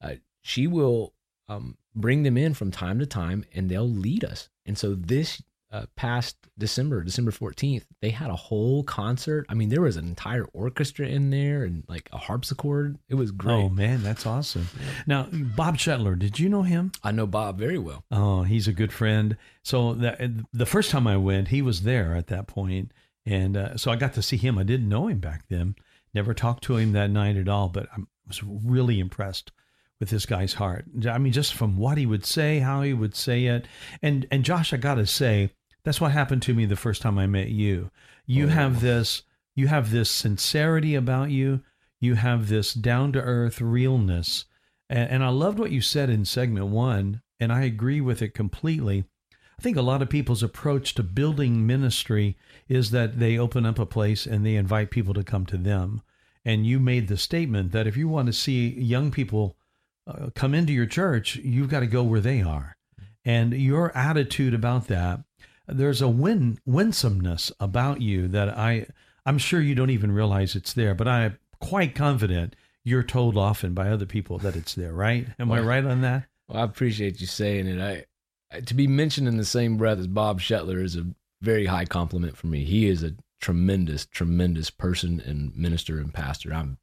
[0.02, 1.14] uh, she will
[1.48, 4.50] um, bring them in from time to time, and they'll lead us.
[4.66, 5.42] And so this
[5.76, 9.46] uh, past December, December 14th, they had a whole concert.
[9.50, 12.98] I mean, there was an entire orchestra in there and like a harpsichord.
[13.10, 13.54] It was great.
[13.54, 14.68] Oh, man, that's awesome.
[15.06, 16.92] Now, Bob Shetler, did you know him?
[17.04, 18.04] I know Bob very well.
[18.12, 19.38] Oh, he's a good friend.
[19.64, 22.56] So the, the first time I went, he was there at that point.
[22.56, 22.92] point,
[23.26, 24.58] And uh, so I got to see him.
[24.58, 25.76] I didn't know him back then,
[26.14, 29.52] never talked to him that night at all, but I was really impressed
[30.00, 30.86] with this guy's heart.
[31.10, 33.68] I mean, just from what he would say, how he would say it.
[34.02, 35.52] And and Josh, I gotta say,
[35.86, 37.92] that's what happened to me the first time I met you.
[38.26, 38.50] You oh.
[38.50, 39.24] have this
[39.56, 41.62] you have this sincerity about you.
[42.02, 44.46] You have this down to earth realness.
[44.90, 48.34] And, and I loved what you said in segment one, and I agree with it
[48.34, 49.06] completely.
[49.58, 52.36] I think a lot of people's approach to building ministry
[52.68, 56.02] is that they open up a place and they invite people to come to them.
[56.44, 59.56] And you made the statement that if you want to see young people
[60.06, 62.76] uh, come into your church, you've got to go where they are.
[63.24, 65.22] And your attitude about that
[65.68, 68.88] there's a win winsomeness about you that I
[69.26, 73.74] I'm sure you don't even realize it's there, but I'm quite confident you're told often
[73.74, 75.28] by other people that it's there, right?
[75.40, 76.28] Am well, I right on that?
[76.48, 77.82] Well, I appreciate you saying it.
[77.82, 81.08] I to be mentioned in the same breath as Bob Shetler is a
[81.42, 82.64] very high compliment for me.
[82.64, 86.54] He is a tremendous, tremendous person and minister and pastor.
[86.54, 86.78] I'm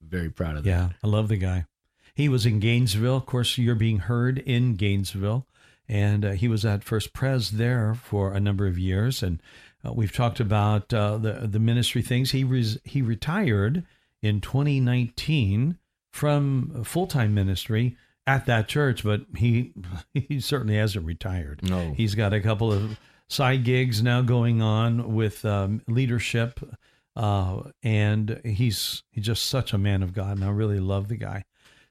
[0.00, 0.70] very proud of that.
[0.70, 1.66] Yeah, I love the guy.
[2.14, 3.16] He was in Gainesville.
[3.16, 5.46] Of course, you're being heard in Gainesville
[5.90, 9.24] and uh, he was at First Pres there for a number of years.
[9.24, 9.42] And
[9.84, 12.30] uh, we've talked about uh, the the ministry things.
[12.30, 13.84] He res- he retired
[14.22, 15.78] in 2019
[16.12, 19.72] from full time ministry at that church, but he
[20.14, 21.68] he certainly hasn't retired.
[21.68, 26.60] No, he's got a couple of side gigs now going on with um, leadership,
[27.16, 31.16] uh, and he's he's just such a man of God, and I really love the
[31.16, 31.44] guy.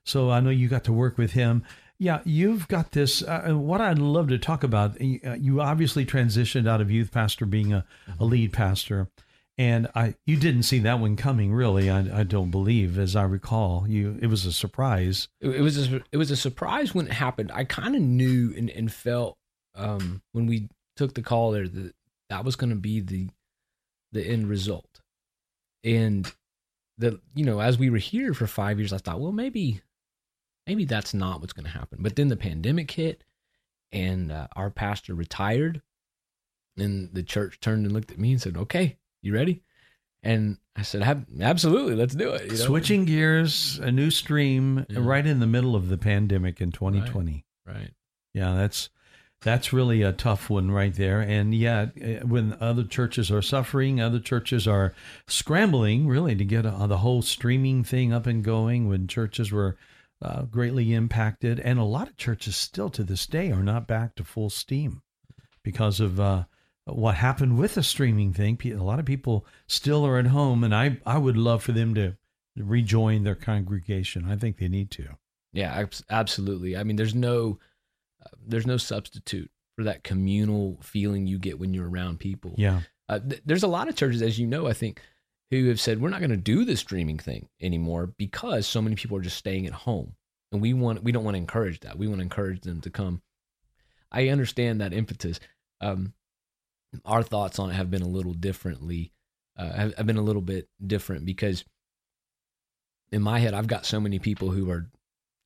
[0.05, 1.65] So I know you got to work with him.
[2.01, 3.21] Yeah, you've got this.
[3.21, 7.45] Uh, what I'd love to talk about, uh, you obviously transitioned out of youth pastor
[7.45, 7.85] being a,
[8.17, 9.09] a lead pastor,
[9.57, 11.89] and I you didn't see that one coming, really.
[11.89, 15.27] I, I don't believe, as I recall, you it was a surprise.
[15.41, 17.51] It, it was a, it was a surprise when it happened.
[17.53, 19.37] I kind of knew and, and felt
[19.75, 21.93] um, when we took the call there that
[22.29, 23.27] that was going to be the
[24.13, 25.01] the end result,
[25.83, 26.31] and
[26.97, 29.81] that you know as we were here for five years, I thought, well, maybe
[30.69, 31.97] maybe that's not what's going to happen.
[31.99, 33.23] But then the pandemic hit
[33.91, 35.81] and uh, our pastor retired.
[36.77, 39.63] And the church turned and looked at me and said, Okay, you ready?
[40.21, 41.01] And I said,
[41.41, 42.43] Absolutely, let's do it.
[42.43, 42.55] You know?
[42.55, 44.99] Switching gears, a new stream yeah.
[45.01, 47.45] right in the middle of the pandemic in 2020.
[47.65, 47.75] Right.
[47.75, 47.91] right.
[48.33, 48.89] Yeah, that's.
[49.41, 51.21] That's really a tough one right there.
[51.21, 54.93] And yet, eh, when other churches are suffering, other churches are
[55.27, 58.89] scrambling really to get a, the whole streaming thing up and going.
[58.89, 59.77] When churches were
[60.21, 64.15] uh, greatly impacted, and a lot of churches still to this day are not back
[64.15, 65.01] to full steam
[65.63, 66.43] because of uh,
[66.85, 68.59] what happened with the streaming thing.
[68.65, 71.95] A lot of people still are at home, and I I would love for them
[71.95, 72.17] to
[72.57, 74.29] rejoin their congregation.
[74.29, 75.17] I think they need to.
[75.53, 76.77] Yeah, absolutely.
[76.77, 77.59] I mean, there's no
[78.23, 82.53] uh, there's no substitute for that communal feeling you get when you're around people.
[82.57, 82.81] Yeah.
[83.07, 85.01] Uh, th- there's a lot of churches, as you know, I think,
[85.51, 88.95] who have said we're not going to do the streaming thing anymore because so many
[88.95, 90.15] people are just staying at home.
[90.51, 91.97] And we want we don't want to encourage that.
[91.97, 93.21] We want to encourage them to come.
[94.11, 95.39] I understand that impetus.
[95.79, 96.13] Um,
[97.05, 99.13] our thoughts on it have been a little differently
[99.59, 101.65] uh, have, have been a little bit different because
[103.11, 104.89] in my head i've got so many people who are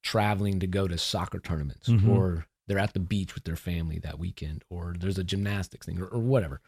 [0.04, 2.10] traveling to go to soccer tournaments mm-hmm.
[2.10, 6.00] or they're at the beach with their family that weekend or there's a gymnastics thing
[6.00, 6.62] or, or whatever.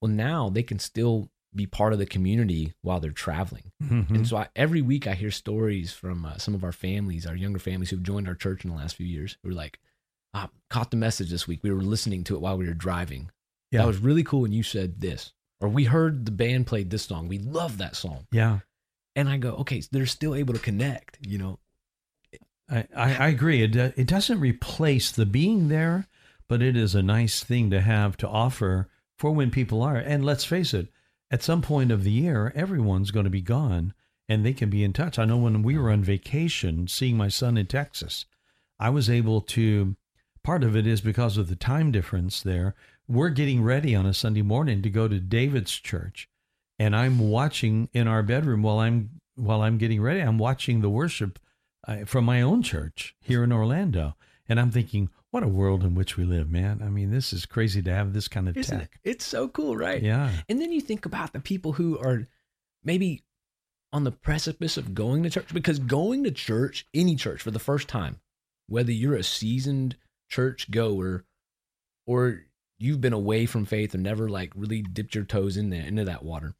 [0.00, 3.72] Well now they can still be part of the community while they're traveling.
[3.82, 4.14] Mm-hmm.
[4.14, 7.34] And so I, every week I hear stories from uh, some of our families, our
[7.34, 9.80] younger families who've joined our church in the last few years, who are like,
[10.32, 11.60] ah, caught the message this week.
[11.62, 13.30] We were listening to it while we were driving.
[13.72, 13.80] Yeah.
[13.80, 15.32] That was really cool when you said this.
[15.60, 17.28] Or we heard the band played this song.
[17.28, 18.26] We love that song.
[18.32, 18.60] Yeah.
[19.16, 21.58] And I go, okay, so they're still able to connect, you know.
[22.70, 23.62] I, I, I agree.
[23.62, 26.06] It, it doesn't replace the being there,
[26.48, 29.96] but it is a nice thing to have to offer for when people are.
[29.96, 30.88] And let's face it,
[31.30, 33.94] at some point of the year, everyone's going to be gone
[34.28, 35.18] and they can be in touch.
[35.18, 38.26] I know when we were on vacation, seeing my son in Texas,
[38.78, 39.96] I was able to.
[40.42, 42.74] Part of it is because of the time difference there.
[43.06, 46.30] We're getting ready on a Sunday morning to go to David's church,
[46.78, 50.20] and I'm watching in our bedroom while I'm while I'm getting ready.
[50.20, 51.38] I'm watching the worship
[51.86, 54.16] uh, from my own church here in Orlando,
[54.50, 56.82] and I'm thinking, what a world in which we live, man.
[56.84, 58.98] I mean, this is crazy to have this kind of Isn't tech.
[59.04, 59.10] it?
[59.10, 60.02] It's so cool, right?
[60.02, 60.32] Yeah.
[60.48, 62.26] And then you think about the people who are
[62.82, 63.22] maybe
[63.92, 67.60] on the precipice of going to church because going to church, any church for the
[67.60, 68.18] first time,
[68.66, 69.96] whether you're a seasoned
[70.28, 71.24] church goer
[72.06, 72.42] or
[72.78, 76.04] you've been away from faith or never like really dipped your toes in there into
[76.04, 76.54] that water,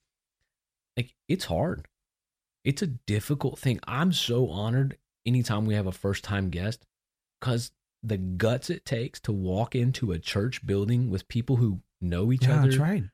[0.96, 1.88] like it's hard.
[2.64, 3.81] It's a difficult thing.
[3.88, 6.87] I'm so honored anytime we have a first time guest
[7.40, 12.32] because the guts it takes to walk into a church building with people who know
[12.32, 12.68] each Yeah, other.
[12.68, 13.04] that's right.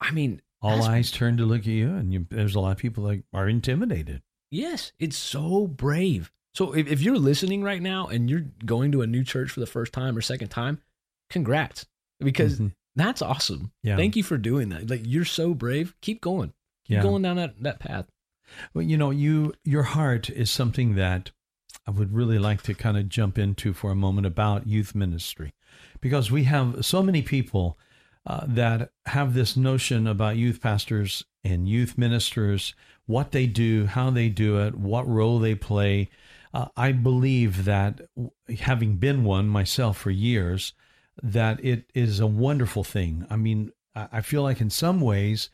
[0.00, 2.78] I mean, All eyes turn to look at you, and you, there's a lot of
[2.78, 4.22] people that are intimidated.
[4.50, 6.30] Yes, it's so brave.
[6.54, 9.60] So if, if you're listening right now and you're going to a new church for
[9.60, 10.80] the first time or second time,
[11.28, 11.86] congrats.
[12.20, 12.72] Because Mhm.
[12.94, 13.72] that's awesome.
[13.82, 13.96] Yeah.
[13.96, 14.88] Thank you for doing that.
[14.88, 15.94] Like you're so brave.
[16.00, 16.54] Keep going.
[16.86, 17.02] Keep Yeah.
[17.02, 18.06] going down that, that path.
[18.72, 21.32] Well, you know, you your heart is something that
[21.86, 25.54] I would really like to kind of jump into for a moment about youth ministry,
[26.00, 27.78] because we have so many people
[28.26, 32.74] uh, that have this notion about youth pastors and youth ministers,
[33.06, 36.10] what they do, how they do it, what role they play.
[36.52, 38.00] Uh, I believe that
[38.58, 40.72] having been one myself for years,
[41.22, 43.26] that it is a wonderful thing.
[43.30, 45.50] I mean, I I feel like in some ways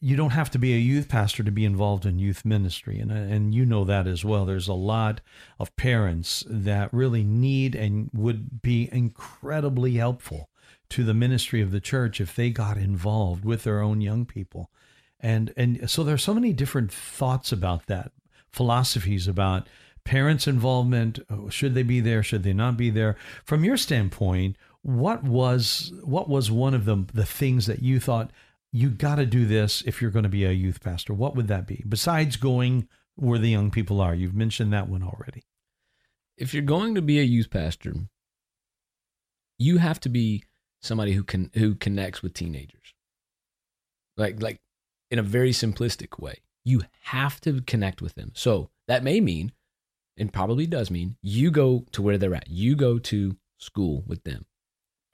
[0.00, 2.98] you don't have to be a youth pastor to be involved in youth ministry.
[2.98, 4.44] And and you know that as well.
[4.44, 5.20] There's a lot
[5.58, 10.48] of parents that really need and would be incredibly helpful
[10.90, 14.70] to the ministry of the church if they got involved with their own young people.
[15.20, 18.12] And and so there's so many different thoughts about that
[18.50, 19.68] philosophies about
[20.04, 21.18] parents involvement.
[21.30, 22.22] Oh, should they be there?
[22.22, 23.16] Should they not be there?
[23.44, 28.30] From your standpoint what was what was one of the the things that you thought
[28.72, 31.12] you got to do this if you're going to be a youth pastor.
[31.12, 34.14] What would that be besides going where the young people are?
[34.14, 35.44] You've mentioned that one already.
[36.36, 37.94] If you're going to be a youth pastor,
[39.58, 40.44] you have to be
[40.80, 42.94] somebody who can who connects with teenagers.
[44.16, 44.60] Like like
[45.12, 46.42] in a very simplistic way.
[46.64, 48.32] You have to connect with them.
[48.34, 49.52] So that may mean,
[50.16, 52.48] and probably does mean, you go to where they're at.
[52.48, 54.46] You go to school with them,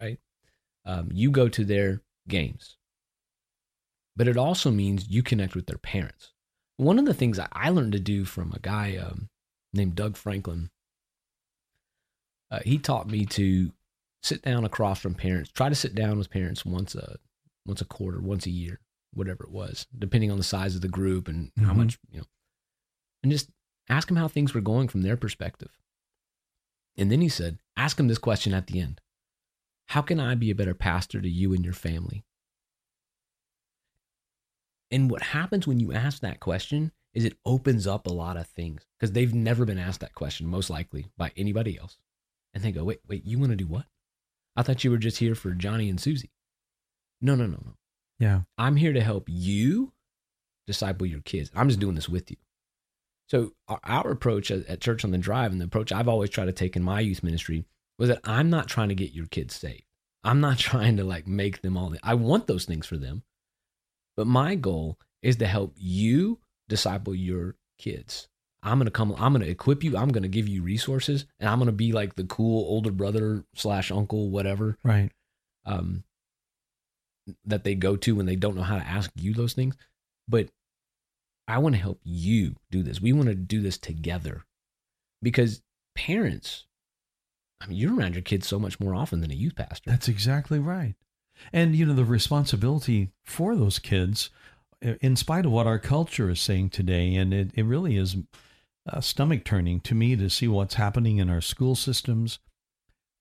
[0.00, 0.18] right?
[0.84, 2.77] Um, you go to their games.
[4.18, 6.32] But it also means you connect with their parents.
[6.76, 9.28] One of the things I learned to do from a guy um,
[9.72, 10.70] named Doug Franklin,
[12.50, 13.70] uh, he taught me to
[14.22, 15.52] sit down across from parents.
[15.52, 17.18] Try to sit down with parents once a
[17.64, 18.80] once a quarter, once a year,
[19.12, 21.76] whatever it was, depending on the size of the group and how Mhm.
[21.76, 22.26] much you know,
[23.22, 23.50] and just
[23.88, 25.70] ask them how things were going from their perspective.
[26.96, 29.00] And then he said, ask them this question at the end:
[29.90, 32.24] How can I be a better pastor to you and your family?
[34.90, 38.46] And what happens when you ask that question is it opens up a lot of
[38.46, 41.98] things because they've never been asked that question, most likely by anybody else.
[42.54, 43.86] And they go, wait, wait, you want to do what?
[44.56, 46.30] I thought you were just here for Johnny and Susie.
[47.20, 47.74] No, no, no, no.
[48.18, 48.40] Yeah.
[48.56, 49.92] I'm here to help you
[50.66, 51.50] disciple your kids.
[51.54, 52.36] I'm just doing this with you.
[53.28, 56.30] So our, our approach at, at Church on the Drive and the approach I've always
[56.30, 57.64] tried to take in my youth ministry
[57.98, 59.84] was that I'm not trying to get your kids saved.
[60.24, 61.94] I'm not trying to like make them all.
[62.02, 63.22] I want those things for them,
[64.18, 68.26] but my goal is to help you disciple your kids.
[68.64, 69.14] I'm gonna come.
[69.16, 69.96] I'm gonna equip you.
[69.96, 73.92] I'm gonna give you resources, and I'm gonna be like the cool older brother slash
[73.92, 75.12] uncle, whatever, Right.
[75.64, 76.02] um,
[77.44, 79.76] that they go to when they don't know how to ask you those things.
[80.26, 80.48] But
[81.46, 83.00] I want to help you do this.
[83.00, 84.44] We want to do this together
[85.22, 85.62] because
[85.94, 86.66] parents,
[87.60, 89.88] I mean, you're around your kids so much more often than a youth pastor.
[89.88, 90.96] That's exactly right.
[91.52, 94.30] And you know the responsibility for those kids,
[94.80, 98.16] in spite of what our culture is saying today, and it, it really is
[98.90, 102.38] uh, stomach turning to me to see what's happening in our school systems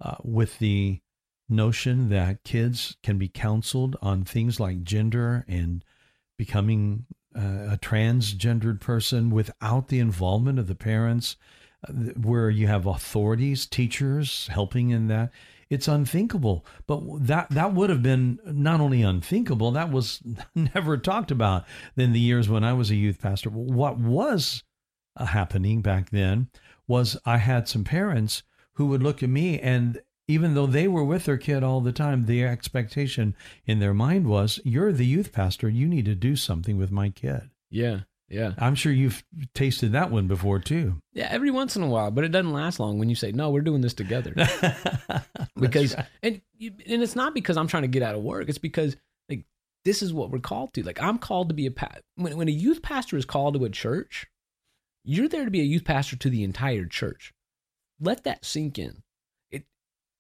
[0.02, 1.02] uh, with the
[1.50, 5.84] notion that kids can be counseled on things like gender and
[6.38, 11.36] becoming uh, a transgendered person without the involvement of the parents,
[11.88, 15.32] uh, where you have authorities, teachers helping in that.
[15.70, 16.66] It's unthinkable.
[16.86, 20.22] But that that would have been not only unthinkable, that was
[20.56, 23.50] never talked about in the years when I was a youth pastor.
[23.50, 24.64] What was
[25.16, 26.50] uh, happening back then
[26.88, 31.04] was I had some parents who would look at me and even though they were
[31.06, 33.34] with their kid all the time, the expectation
[33.66, 35.70] in their mind was, "You're the youth pastor.
[35.70, 40.12] You need to do something with my kid." Yeah, yeah, I'm sure you've tasted that
[40.12, 40.98] one before too.
[41.14, 41.28] yeah.
[41.32, 43.62] Every once in a while, but it doesn't last long when you say, "No, we're
[43.62, 44.34] doing this together."
[45.62, 48.50] because and you, and it's not because I'm trying to get out of work.
[48.50, 48.96] It's because
[49.30, 49.46] like
[49.86, 50.84] this is what we're called to.
[50.84, 53.66] Like I'm called to be a pa- when when a youth pastor is called to
[53.66, 54.28] a church,
[55.04, 57.34] you're there to be a youth pastor to the entire church.
[58.00, 59.04] Let that sink in.
[59.52, 59.66] It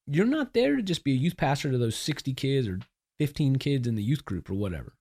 [0.05, 2.79] you're not there to just be a youth pastor to those 60 kids or
[3.19, 4.93] 15 kids in the youth group or whatever.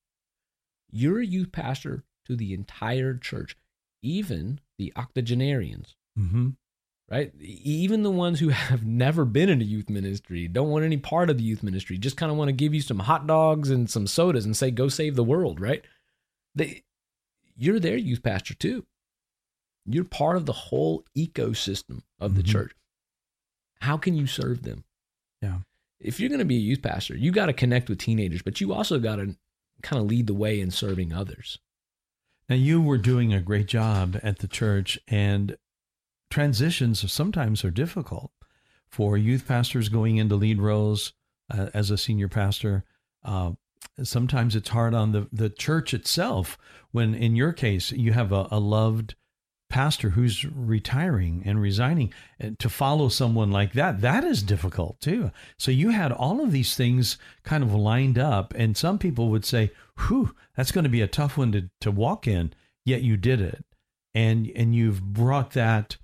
[0.90, 3.56] You're a youth pastor to the entire church,
[4.02, 6.50] even the octogenarians hmm
[7.10, 7.32] right?
[7.40, 11.30] Even the ones who have never been in a youth ministry, don't want any part
[11.30, 13.88] of the youth ministry, just kind of want to give you some hot dogs and
[13.90, 15.84] some sodas and say, go save the world, right?
[16.54, 16.82] They,
[17.56, 18.84] you're their youth pastor too.
[19.84, 22.46] You're part of the whole ecosystem of the Mhm.
[22.48, 22.72] church.
[23.82, 24.84] How can you serve them?
[25.42, 25.58] Yeah.
[26.00, 28.60] If you're going to be a youth pastor, you got to connect with teenagers, but
[28.60, 29.36] you also got to
[29.82, 31.58] kind of lead the way in serving others.
[32.48, 35.56] Now you were doing a great job at the church, and
[36.30, 38.30] transitions sometimes are difficult
[38.88, 41.12] for youth pastors going into lead roles
[41.50, 42.84] uh, as a senior pastor.
[43.24, 43.52] Uh,
[44.02, 46.58] sometimes it's hard on the the church itself.
[46.92, 49.14] When in your case you have a, a loved
[49.68, 55.30] pastor who's retiring and resigning, and to follow someone like that, that is difficult too.
[55.58, 59.44] So you had all of these things kind of lined up, and some people would
[59.44, 59.72] say,
[60.06, 62.52] "Whew, that's going to be a tough one to to walk in."
[62.84, 63.64] Yet you did it,
[64.14, 65.96] and and you've brought that.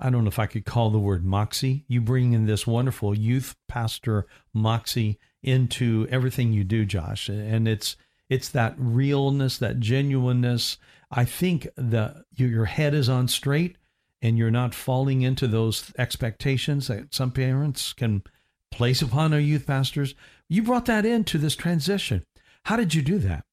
[0.00, 1.84] I don't know if I could call the word moxie.
[1.86, 7.96] You bring in this wonderful youth pastor moxie into everything you do, Josh, and it's
[8.28, 10.78] it's that realness, that genuineness.
[11.10, 13.76] I think the your your head is on straight,
[14.22, 18.22] and you're not falling into those expectations that some parents can
[18.70, 20.14] place upon our youth pastors.
[20.48, 22.24] You brought that into this transition.
[22.64, 23.44] How did you do that?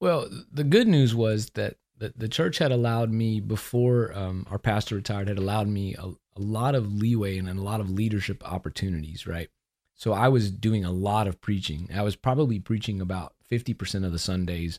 [0.00, 4.58] Well, the good news was that the, the church had allowed me before um, our
[4.58, 8.42] pastor retired had allowed me a, a lot of leeway and a lot of leadership
[8.50, 9.48] opportunities right?
[9.94, 11.90] So i was doing a lot of preaching.
[11.94, 14.78] I was probably preaching about 50% of the sundays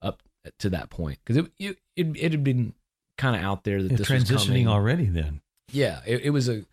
[0.00, 0.22] up
[0.58, 2.72] to that point because it, it, it, it had been
[3.18, 5.40] kind of out there that Yeah, this was transitioning already then.
[5.72, 6.64] yeah it, it was a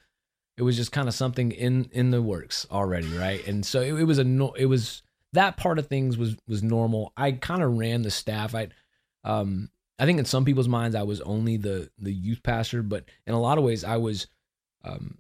[0.58, 3.46] it was just kind of something in in the works already right?
[3.48, 5.02] And so it, it was a no, it was
[5.34, 7.14] that part of things was was normal.
[7.18, 8.54] I kind of ran the staff.
[8.56, 8.68] I
[9.24, 9.70] um
[10.02, 13.34] i think in some people's minds i was only the the youth pastor but in
[13.34, 14.28] a lot of ways i was
[14.84, 15.18] um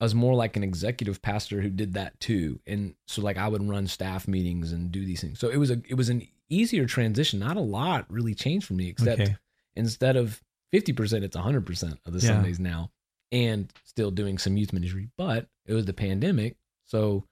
[0.00, 3.48] i was more like an executive pastor who did that too and so like i
[3.48, 6.26] would run staff meetings and do these things so it was a it was an
[6.48, 9.36] easier transition not a lot really changed for me except Okay.
[9.74, 10.40] instead of
[10.72, 12.28] 50% it's 100% of the Yeah.
[12.28, 12.90] sundays now
[13.32, 17.24] and still doing some youth ministry but it was the pandemic so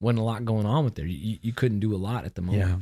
[0.00, 2.42] wasn't a lot going on with there you, you couldn't do a lot at the
[2.42, 2.78] moment Yeah.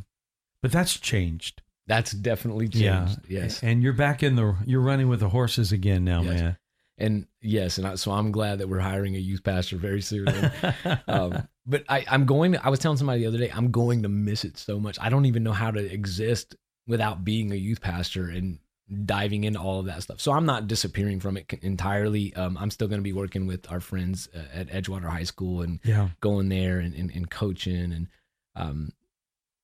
[0.63, 1.63] But that's changed.
[1.87, 2.83] That's definitely changed
[3.29, 3.41] Yeah.
[3.43, 6.41] yes And you're back in the you're running with the horses again now, Yes.
[6.41, 6.57] man.
[6.99, 10.29] and yes and I, so i'm glad that we're hiring a youth pastor very soon
[11.09, 14.03] um, but I, i'm going to i was telling somebody the other day i'm going
[14.03, 16.55] to miss it so much i don't even know how to exist
[16.87, 18.59] without being a youth pastor and
[19.07, 22.71] diving into all of that stuff so i'm not disappearing from it entirely um, i'm
[22.71, 26.09] still going to be working with our friends uh, at edgewater high school and yeah.
[26.21, 28.07] going there and, and, and coaching and
[28.55, 28.93] um,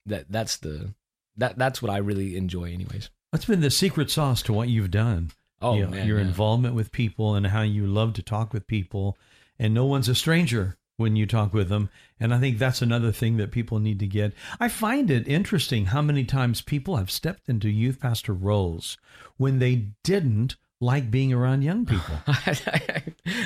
[0.06, 0.94] that that's the
[1.38, 4.90] that that's what i really enjoy anyways What's been the secret sauce to what you've
[4.90, 5.32] done?
[5.60, 6.24] oh You know, man your yeah.
[6.24, 9.18] involvement with people and how you love to talk with people,
[9.58, 11.90] and no one's a stranger when you talk with them.
[12.18, 14.32] And I think that's another thing that people need to get.
[14.58, 18.96] I find it interesting how many times people have stepped into youth pastor roles
[19.36, 22.14] when they didn't like being around young people.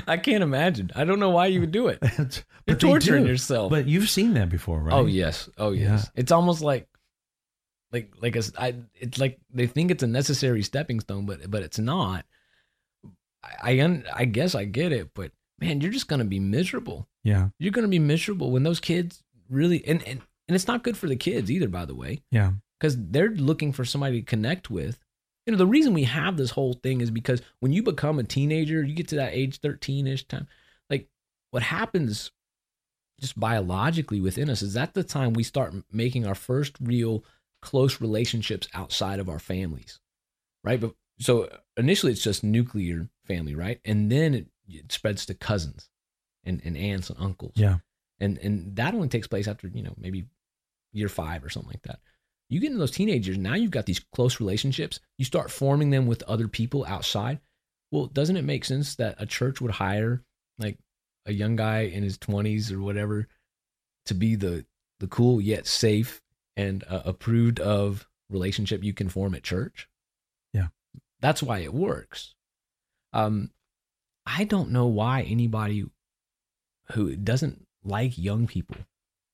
[0.07, 0.91] I can't imagine.
[0.95, 1.99] I don't know why you would do it.
[2.67, 3.31] You're torturing do.
[3.31, 3.71] yourself.
[3.71, 4.95] But you've seen that before, right?
[4.95, 6.05] Oh yes, oh yes.
[6.05, 6.21] Yeah.
[6.21, 6.87] It's almost like,
[7.93, 11.63] like like a, I, It's like they think it's a necessary stepping stone, but but
[11.63, 12.25] it's not.
[13.43, 17.09] I I, un, I guess I get it, but man, you're just gonna be miserable.
[17.25, 17.49] Yeah.
[17.59, 21.07] You're gonna be miserable when those kids really and and and it's not good for
[21.09, 22.53] the kids either, by the way, Yeah.
[22.79, 24.99] because they're looking for somebody to connect with.
[25.47, 28.25] You know, the reason we have this whole thing is because when you become a
[28.25, 30.47] teenager, you get to that age 13 ish time,
[30.91, 31.09] like
[31.51, 32.31] what happens
[33.21, 37.25] just biologically within us is that the time we start making our first real
[37.63, 40.01] close relationships outside of our families,
[40.65, 40.81] right?
[40.81, 43.81] But so initially it's just nuclear family, right?
[43.85, 45.89] And then it, it spreads to cousins
[46.45, 47.79] and, and aunts and uncles Yeah.
[48.21, 50.27] and and that only takes place after you know maybe
[50.93, 52.01] year five or something like that
[52.49, 55.01] You get into those teenagers, now you've got these close relationships.
[55.19, 57.41] You start forming them with other people outside.
[57.91, 60.23] Well, doesn't it make sense that a church would hire
[60.59, 60.79] like
[61.27, 63.29] a young guy in his 20s or whatever
[64.07, 64.65] to be the
[65.01, 66.22] the cool yet safe
[66.57, 69.89] and uh, approved of relationship you can form at church?
[70.53, 70.69] Yeah.
[71.21, 72.35] That's why it works.
[73.13, 73.51] Um
[74.25, 75.85] I don't know why anybody
[76.93, 78.77] who doesn't like young people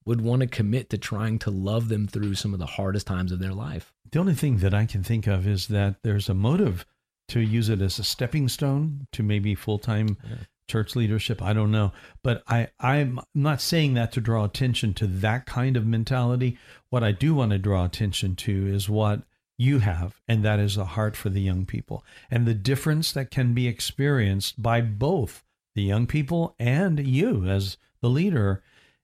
[0.05, 3.31] would want to commit to trying to love them through some of the hardest times
[3.31, 3.93] of their life.
[4.11, 6.85] The only thing that I can think of is that there's a motive
[7.27, 10.37] to use it as a stepping stone to maybe full time yeah.
[10.69, 11.41] Church leadership.
[11.41, 11.91] I don't know.
[12.23, 16.57] But I, I'm not saying that to draw attention to that kind of mentality.
[16.89, 19.23] What I do want to draw attention to is what
[19.57, 23.29] you have, and that is a heart for the young people and the difference that
[23.29, 25.43] can be experienced by both
[25.75, 28.63] the young people and you as the leader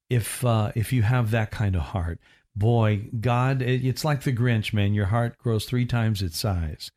[0.09, 2.19] if uh, if you have that kind of heart.
[2.55, 4.93] Boy, God, it, it's like the Grinch, man.
[4.93, 6.89] Your heart grows three times its size.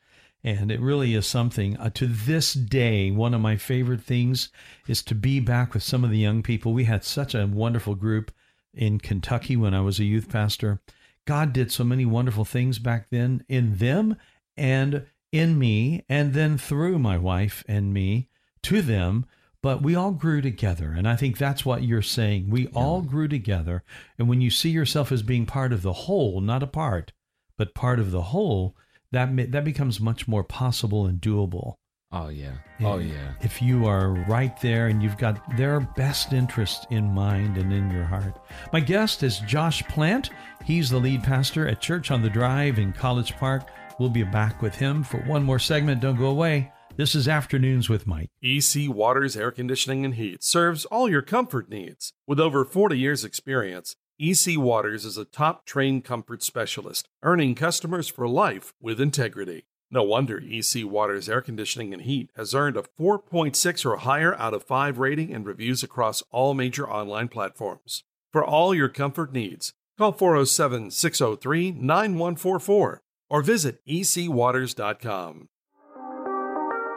[0.45, 1.77] And it really is something.
[1.77, 4.51] Uh, to this day, one of my favorite things
[4.87, 6.73] is to be back with some of the young people.
[6.73, 8.31] We had such a wonderful group
[8.73, 10.81] in Kentucky when I was a youth pastor.
[11.25, 14.17] God did so many wonderful things back then in them
[14.57, 18.29] and in me, and then through my wife and me
[18.63, 19.27] to them
[19.63, 20.93] but we all grew together.
[20.93, 22.51] And I think that's what you're saying.
[22.51, 22.71] We yeah.
[22.75, 23.83] all grew together.
[24.19, 27.13] And when you see yourself as being part of the whole, not a part,
[27.57, 28.77] but part of the whole,
[29.13, 31.75] that that becomes much more possible and doable.
[32.11, 32.55] Oh yeah.
[32.81, 33.35] Oh yeah.
[33.43, 37.91] If you are right there and you've got their best interest in mind and in
[37.91, 38.39] your heart.
[38.73, 40.31] My guest is Josh Plant.
[40.65, 43.69] He's the lead pastor at Church on the Drive in College Park.
[43.99, 46.01] We'll be back with him for one more segment.
[46.01, 46.73] Don't go away.
[46.97, 48.31] This is Afternoons with Mike.
[48.43, 52.13] EC Waters Air Conditioning and Heat serves all your comfort needs.
[52.27, 58.09] With over 40 years' experience, EC Waters is a top trained comfort specialist, earning customers
[58.09, 59.67] for life with integrity.
[59.93, 64.55] No wonder EC Waters Air Conditioning and Heat has earned a 4.6 or higher out
[64.55, 68.03] of 5 rating and reviews across all major online platforms.
[68.33, 75.49] For all your comfort needs, call 407 603 9144 or visit ecwaters.com.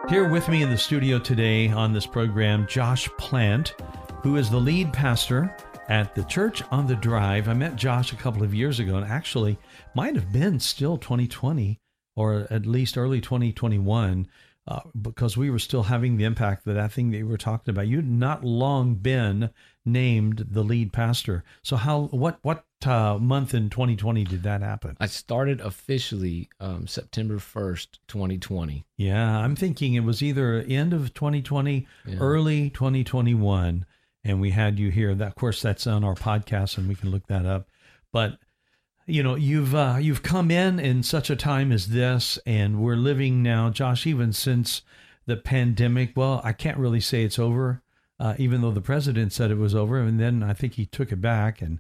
[0.10, 3.76] Here with me in the studio today on this program, Josh Plant,
[4.24, 5.56] who is the lead pastor
[5.92, 7.50] at the Church on the Drive.
[7.50, 9.58] I met Josh a couple of years ago and actually
[9.94, 11.82] might have been still 2020
[12.16, 14.26] or at least early 2021
[14.68, 17.72] uh, because we were still having the impact that that thing that you were talking
[17.72, 17.90] about.
[17.90, 19.50] You'd not long been
[19.86, 21.44] named the lead pastor.
[21.62, 24.96] So how what what uh, month in 2020 did that happen?
[25.02, 28.86] I started officially um, September 1st, 2020.
[28.96, 32.16] Yeah, I'm thinking it was either end of 2020, yeah.
[32.18, 33.86] early 2021,
[34.24, 35.16] and we had you here.
[35.16, 37.68] That, of course, that's on our podcast, and we can look that up.
[38.12, 38.38] But
[39.08, 42.96] you know, you've uh, you've come in in such a time as this, and we're
[42.96, 44.06] living now, Josh.
[44.06, 44.82] Even since
[45.26, 47.82] the pandemic, well, I can't really say it's over,
[48.20, 51.12] uh, even though the president said it was over, and then I think he took
[51.12, 51.80] it back and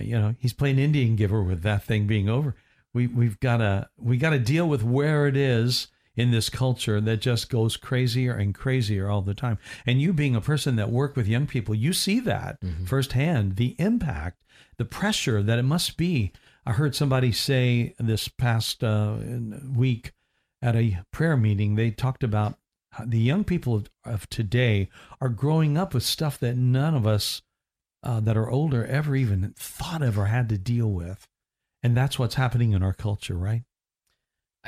[0.00, 2.54] you know, he's playing Indian giver with that thing being over.
[2.94, 7.00] We we've got to we got to deal with where it is in this culture
[7.00, 9.56] that just goes crazier and crazier all the time.
[9.86, 12.86] And you being a person that work with young people, you see that mm-hmm.
[12.86, 14.42] firsthand, the impact,
[14.78, 16.32] the pressure that it must be.
[16.66, 19.16] I heard somebody say this past uh,
[19.72, 20.10] week
[20.60, 22.58] at a prayer meeting, they talked about
[23.06, 24.88] the young people of, of today
[25.20, 27.42] are growing up with stuff that none of us
[28.02, 31.28] uh, that are older ever even thought of or had to deal with.
[31.80, 33.62] And that's what's happening in our culture, right?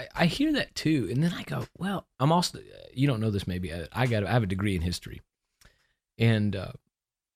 [0.01, 1.09] I, I hear that too.
[1.11, 2.59] And then I go, well, I'm also,
[2.93, 3.73] you don't know this maybe.
[3.73, 5.21] I, I got, I have a degree in history
[6.19, 6.73] and uh,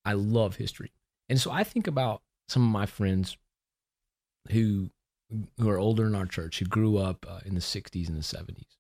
[0.05, 0.93] I love history.
[1.29, 3.37] And so I think about some of my friends
[4.51, 4.91] who,
[5.59, 8.23] who are older in our church, who grew up uh, in the 60s and the
[8.23, 8.77] 70s.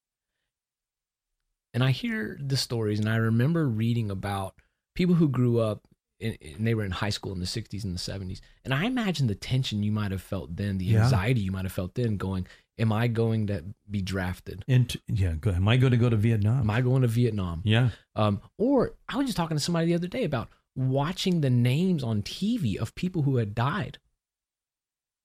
[1.72, 4.54] And I hear the stories and I remember reading about
[4.94, 5.82] people who grew up
[6.20, 8.40] and they were in high school in the 60s and the 70s.
[8.64, 11.02] And I imagine the tension you might have felt then, the yeah.
[11.02, 12.46] anxiety you might have felt then going,
[12.78, 14.64] am I going to be drafted?
[14.68, 16.60] And yeah, go, am I going to go to Vietnam?
[16.60, 17.62] Am I going to Vietnam?
[17.64, 17.90] Yeah.
[18.16, 22.02] Um, or I was just talking to somebody the other day about watching the names
[22.02, 23.98] on TV of people who had died.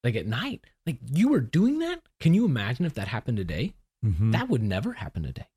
[0.03, 0.61] Like at night.
[0.85, 2.01] Like you were doing that?
[2.19, 3.73] Can you imagine if that happened today?
[4.05, 4.31] Mm-hmm.
[4.31, 5.47] That would never happen today.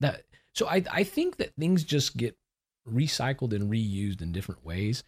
[0.00, 0.24] That
[0.54, 2.36] so I I think that things just get
[2.88, 5.04] recycled and reused in different ways.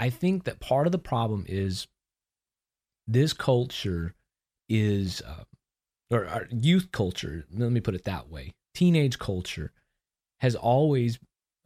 [0.00, 1.86] I think that part of the problem is
[3.06, 4.14] this culture
[4.68, 5.44] is, uh,
[6.10, 9.72] or our youth culture, let me put it that way, teenage culture
[10.40, 11.18] has always,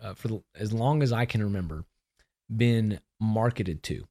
[0.03, 1.85] uh, for the, as long as I can remember,
[2.55, 4.07] been marketed to.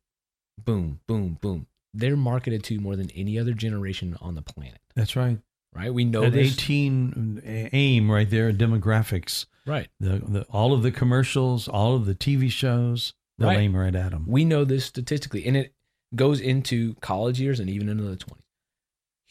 [0.64, 1.68] Boom, boom, boom.
[1.94, 4.80] they're marketed to more than any other generation on the planet.
[4.96, 5.40] That's right.
[5.74, 5.94] Right?
[5.94, 6.54] We know At this.
[6.54, 9.46] 18 uh, aim right there, demographics.
[9.66, 9.88] Right.
[10.00, 13.60] The, the all of the commercials, all of the TV shows, they'll Right.
[13.60, 14.26] aim right at them.
[14.28, 15.74] We know this statistically, and it
[16.16, 18.42] goes into college years and even into the 20s.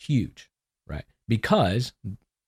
[0.06, 0.50] Huge,
[0.86, 1.04] right?
[1.28, 1.92] Because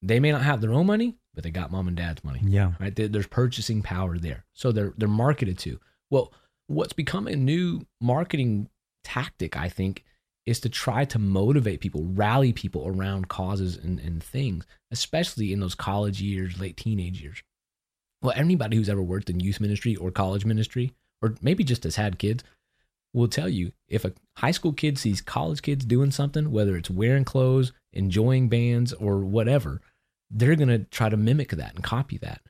[0.02, 2.72] they may not have their own money, but they got mom and dad's money, Yeah.
[2.80, 2.94] right?
[2.94, 5.80] There's purchasing power there, so they're they're marketed to.
[6.11, 6.32] Well,
[6.66, 8.68] what's become a new marketing
[9.04, 10.04] tactic, I think,
[10.46, 15.61] is to try to motivate people, rally people around causes and, and things, especially in
[15.61, 17.42] those college years, late teenage years.
[18.22, 20.92] Well, anybody who's ever worked in youth ministry or college ministry,
[21.22, 22.44] or maybe just has had kids,
[23.19, 26.91] will tell you if a high school kid sees college kids doing something, whether it's
[26.91, 29.81] wearing clothes, enjoying bands, or whatever,
[30.31, 32.41] they're going to try to mimic that and copy that.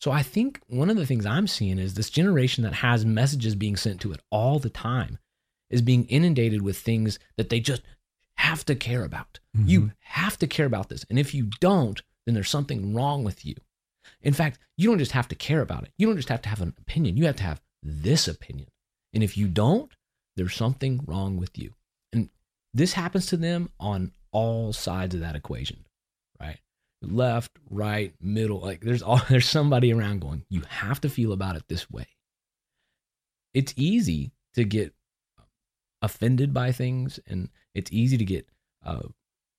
[0.00, 3.54] So I think one of the things I'm seeing is this generation that has messages
[3.54, 5.18] being sent to it all the time
[5.70, 7.82] is being inundated with things that they just
[8.36, 9.40] have to care about.
[9.54, 9.88] You mm-hmm.
[10.00, 11.04] have to care about this.
[11.08, 13.54] And if you don't, then there's something wrong with you.
[14.22, 15.92] In fact, you don't just have to care about it.
[15.96, 17.16] You don't just have to have an opinion.
[17.16, 18.68] You have to have this opinion.
[19.16, 19.90] And if you don't,
[20.36, 21.72] there's something wrong with you.
[22.12, 22.28] And
[22.74, 25.86] this happens to them on all sides of that equation,
[26.38, 26.58] right?
[27.00, 28.60] Left, right, middle.
[28.60, 32.06] Like there's all there's somebody around going, you have to feel about it this way.
[33.54, 34.92] It's easy to get
[36.02, 38.46] offended by things and it's easy to get
[38.84, 39.08] uh,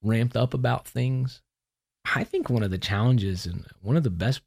[0.04, 1.42] ramped up about things.
[2.14, 4.42] I think one of the challenges and one of the best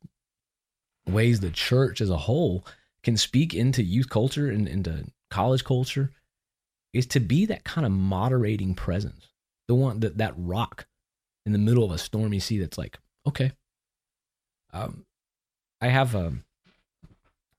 [1.08, 2.64] ways the church as a whole
[3.03, 6.11] can speak into youth culture and into college culture
[6.92, 9.28] is to be that kind of moderating presence.
[9.68, 10.86] The one that that rock
[11.46, 13.53] in the middle of a stormy sea that's like, okay.
[14.72, 15.05] Um
[15.80, 16.44] I have um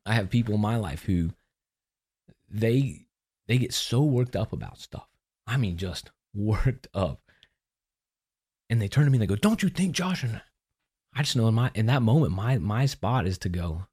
[0.05, 1.31] I have people in my life who
[2.49, 3.05] they
[3.47, 5.07] they get so worked up about stuff.
[5.47, 7.21] I mean just worked up.
[8.69, 10.23] And they turn to me and they go, Don't you think, Josh?
[10.23, 10.41] And
[11.13, 13.85] I just know in my in that moment, my my spot is to go,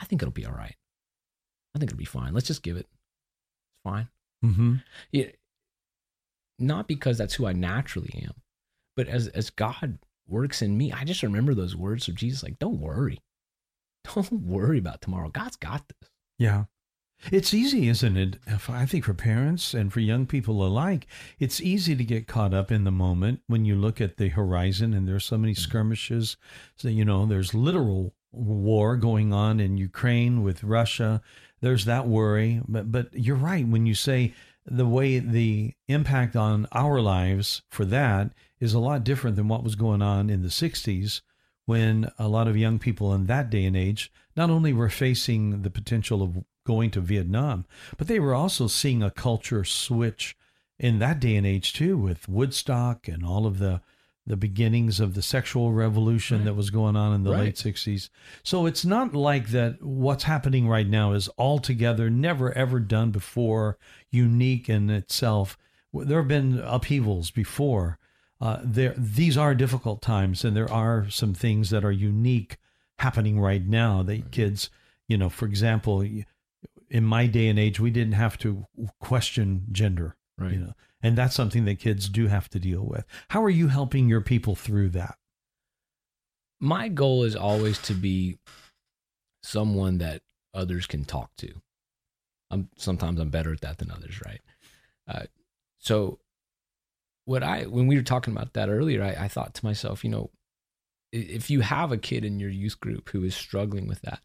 [0.00, 0.76] I think it'll be all right.
[1.74, 2.34] I think it'll be fine.
[2.34, 2.86] Let's just give it.
[2.90, 4.08] It's fine.
[4.44, 4.76] Mm-hmm.
[5.12, 5.26] Yeah,
[6.58, 8.34] not because that's who I naturally am,
[8.96, 12.58] but as as God works in me, I just remember those words of Jesus, like,
[12.58, 13.20] "Don't worry,
[14.14, 15.28] don't worry about tomorrow.
[15.28, 16.64] God's got this." Yeah.
[17.30, 18.38] It's easy, isn't it?
[18.46, 21.06] If I think for parents and for young people alike,
[21.38, 24.94] it's easy to get caught up in the moment when you look at the horizon
[24.94, 26.38] and there's so many skirmishes.
[26.76, 31.20] So, you know, there's literal war going on in Ukraine with Russia.
[31.60, 32.60] There's that worry.
[32.68, 34.34] But, but you're right when you say
[34.66, 39.64] the way the impact on our lives for that is a lot different than what
[39.64, 41.22] was going on in the 60s
[41.66, 45.62] when a lot of young people in that day and age not only were facing
[45.62, 47.64] the potential of going to Vietnam,
[47.96, 50.36] but they were also seeing a culture switch
[50.78, 53.80] in that day and age too, with Woodstock and all of the
[54.30, 56.44] the beginnings of the sexual revolution Right.
[56.46, 57.40] that was going on in the Right.
[57.40, 58.08] late 60s.
[58.42, 63.76] So it's not like that what's happening right now is altogether never ever done before,
[64.10, 65.58] unique in itself.
[65.92, 67.98] There have been upheavals before.
[68.40, 72.56] Uh, there, these are difficult times, and there are some things that are unique
[73.00, 74.70] happening right now that kids,
[75.08, 76.02] you know, for example,
[76.88, 78.66] in my day and age, we didn't have to
[79.00, 80.52] question gender, Right.
[80.52, 80.72] you know,
[81.02, 83.04] and that's something that kids do have to deal with.
[83.28, 85.16] How are you helping your people through that?
[86.60, 88.38] My goal is always to be
[89.42, 90.22] someone that
[90.52, 91.52] others can talk to.
[92.50, 94.40] I'm sometimes I'm better at that than others, right?
[95.08, 95.24] Uh,
[95.78, 96.18] so,
[97.24, 100.10] what I when we were talking about that earlier, I, I thought to myself, you
[100.10, 100.30] know,
[101.12, 104.20] if you have a kid in your youth group who is struggling with that,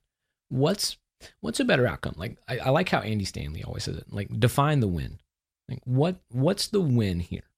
[0.50, 0.98] what's
[1.42, 2.16] what's a better outcome?
[2.18, 4.12] Like I, I like how Andy Stanley always says it.
[4.12, 5.20] Like define the win.
[5.70, 7.49] Like what what's the win here?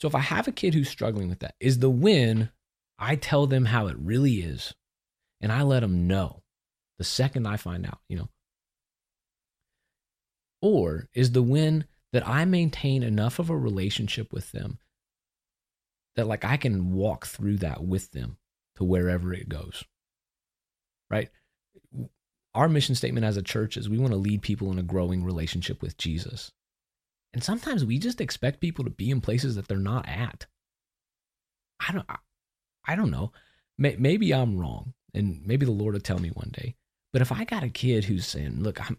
[0.00, 2.50] So if I have a kid who's struggling with that, is the win
[2.98, 4.74] I tell them how it really is,
[5.40, 6.42] and I let them know
[6.98, 8.28] the second I find out, you know.
[10.60, 14.78] Or is the win that I maintain enough of a relationship with them
[16.16, 18.36] that like I can walk through that with them
[18.76, 19.84] to wherever it goes.
[21.08, 21.30] Right?
[22.54, 25.24] Our mission statement as a church is we want to lead people in a growing
[25.24, 26.52] relationship with Jesus.
[27.32, 30.46] And sometimes we just expect people to be in places that they're not at.
[31.86, 32.06] I don't
[32.86, 33.32] I, don't know.
[33.78, 36.74] May, maybe I'm wrong and maybe the Lord will tell me one day.
[37.12, 38.98] But if I got a kid who's saying, "Look, I'm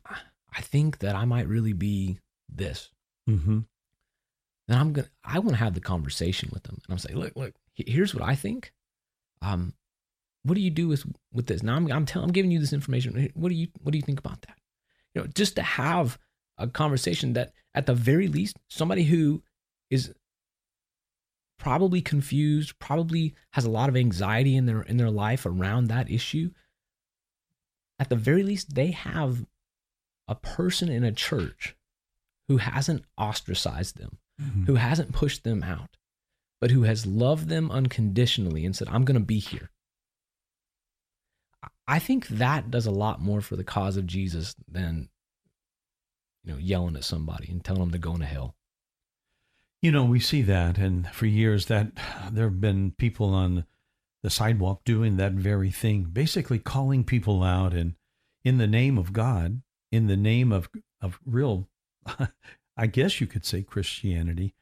[0.54, 2.90] I think that I might really be this."
[3.30, 3.60] Mm-hmm.
[4.68, 7.36] then I'm gonna I want to have the conversation with them, and I'm saying, look,
[7.36, 8.74] look, here's what I think.
[9.42, 9.74] Um,
[10.44, 11.64] what do you do with with this?
[11.64, 13.30] Now I'm I'm telling I'm giving you this information.
[13.36, 14.58] What do you what do you think about that?
[15.14, 16.18] You know, just to have
[16.58, 19.44] a conversation that at the very least somebody who
[19.90, 20.14] is
[21.58, 26.10] probably confused, probably has a lot of anxiety in their in their life around that
[26.10, 26.52] issue,
[28.00, 29.46] at the very least they have
[30.28, 31.76] a person in a church
[32.48, 34.66] who hasn't ostracized them, Mhm.
[34.66, 35.98] who hasn't pushed them out,
[36.60, 39.70] but who has loved them unconditionally and said, I'm going to be here.
[41.92, 45.10] I think that does a lot more for the cause of Jesus than,
[46.42, 48.56] you know, yelling at somebody and telling them to go into hell.
[49.82, 51.92] You know, we see that, and for years that
[52.32, 53.66] there have been people on
[54.24, 57.96] the sidewalk doing that very thing, basically calling people out and
[58.46, 59.62] in the name of God,
[59.92, 60.70] in the name of
[61.02, 61.68] of real,
[62.78, 64.56] I guess you could say Christianity,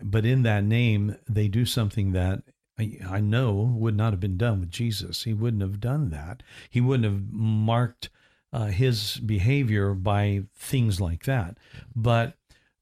[0.00, 2.44] but in that name they do something that
[2.78, 5.22] I, know would not have been done with Jesus.
[5.22, 6.42] He wouldn't have done that.
[6.68, 8.10] He wouldn't have marked
[8.52, 11.58] uh, his behavior by things like that.
[11.94, 12.34] But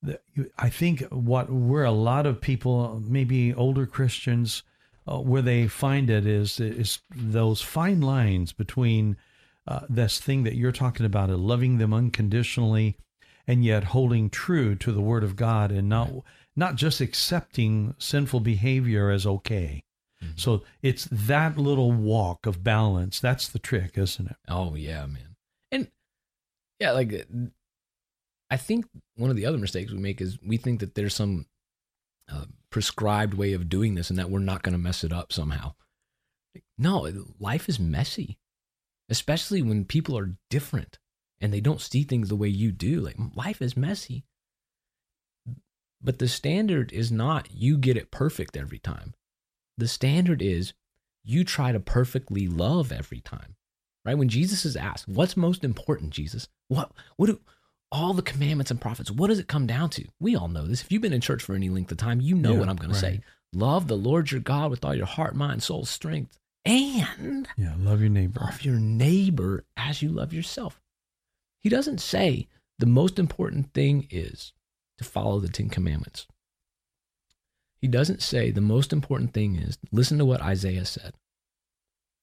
[0.03, 0.21] the-
[0.59, 4.63] I think what where a lot of people, maybe older Christians,
[5.07, 9.17] uh, where they find it is is those fine lines between
[9.67, 12.97] uh, this thing that you're talking about, loving them unconditionally,
[13.47, 16.11] and yet holding true to the Word of God, and not
[16.57, 19.85] not just accepting sinful behavior as okay.
[20.37, 23.21] So it's that little walk of balance.
[23.21, 24.37] That's the trick, isn't it?
[24.49, 25.37] Oh yeah, man.
[25.71, 25.91] And
[26.81, 27.49] yeah, like uh,
[28.51, 28.87] I think
[29.17, 31.47] one of the other mistakes we make is we think that there's some
[32.31, 35.33] uh, prescribed way of doing this and that we're not going to mess it up
[35.33, 35.75] somehow.
[36.79, 38.39] No, life is messy,
[39.09, 40.99] especially when people are different
[41.41, 43.01] and they don't see things the way you do.
[43.01, 44.25] Like life is messy.
[46.03, 49.15] But the standard is not you get it perfect every time.
[49.79, 50.75] The standard is
[51.25, 53.57] you try to perfectly love every time
[54.05, 54.19] right?
[54.19, 56.49] When Jesus is asked, "What's most important, Jesus?
[56.69, 57.41] What what do
[57.91, 59.11] all the commandments and prophets?
[59.11, 60.83] What does it come down to?" We all know this.
[60.83, 62.77] If you've been in church for any length of time, you know Yeah, what I'm
[62.77, 63.21] going to say.
[63.53, 68.01] Love the Lord your God with all your heart, mind, soul, strength, and Yeah, love
[68.01, 68.41] your neighbor.
[68.41, 70.81] love your neighbor as you love yourself.
[71.65, 72.47] He doesn't say
[72.79, 74.53] the most important thing is
[74.99, 76.27] to follow the 10 commandments.
[77.81, 81.15] He doesn't say the most important thing is listen to what Isaiah said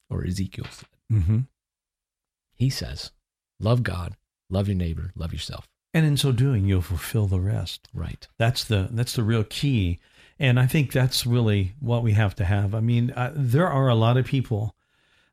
[0.08, 0.88] or Ezekiel said.
[1.10, 1.38] hmm
[2.54, 3.10] He says,
[3.58, 4.14] love God,
[4.48, 5.66] love your neighbor, love yourself.
[5.92, 7.88] And in so doing, you'll fulfill the rest.
[7.92, 8.28] Right.
[8.38, 9.98] That's the that's the real key,
[10.38, 12.76] and I think that's really what we have to have.
[12.76, 14.76] I mean, uh, there are a lot of people.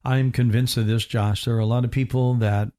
[0.03, 1.45] I'm convinced of this, Josh.
[1.45, 2.71] There are a lot of people that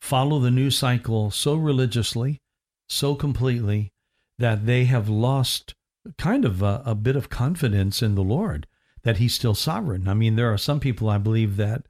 [0.00, 2.40] follow the news cycle so religiously,
[2.88, 3.92] so completely,
[4.38, 5.74] that they have lost
[6.18, 8.66] kind of a, a bit of confidence in the Lord
[9.02, 10.08] that He's still sovereign.
[10.08, 11.86] I mean, there are some people I believe that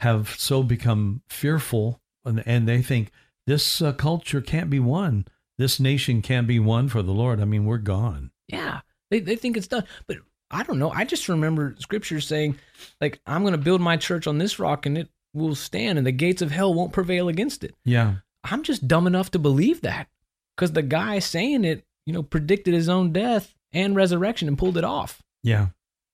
[0.00, 3.10] have so become fearful, and, and they think
[3.46, 5.26] this uh, culture can't be won.
[5.58, 7.40] This nation can't be won for the Lord.
[7.40, 8.30] I mean, we're gone.
[8.48, 8.80] Yeah.
[9.10, 9.84] They, they think it's done.
[10.06, 10.18] But
[10.50, 10.90] I don't know.
[10.90, 12.58] I just remember scripture saying,
[13.00, 16.06] like, I'm going to build my church on this rock and it will stand and
[16.06, 17.74] the gates of hell won't prevail against it.
[17.84, 18.16] Yeah.
[18.44, 20.08] I'm just dumb enough to believe that
[20.56, 24.76] because the guy saying it, you know, predicted his own death and resurrection and pulled
[24.76, 25.22] it off.
[25.42, 25.68] Yeah.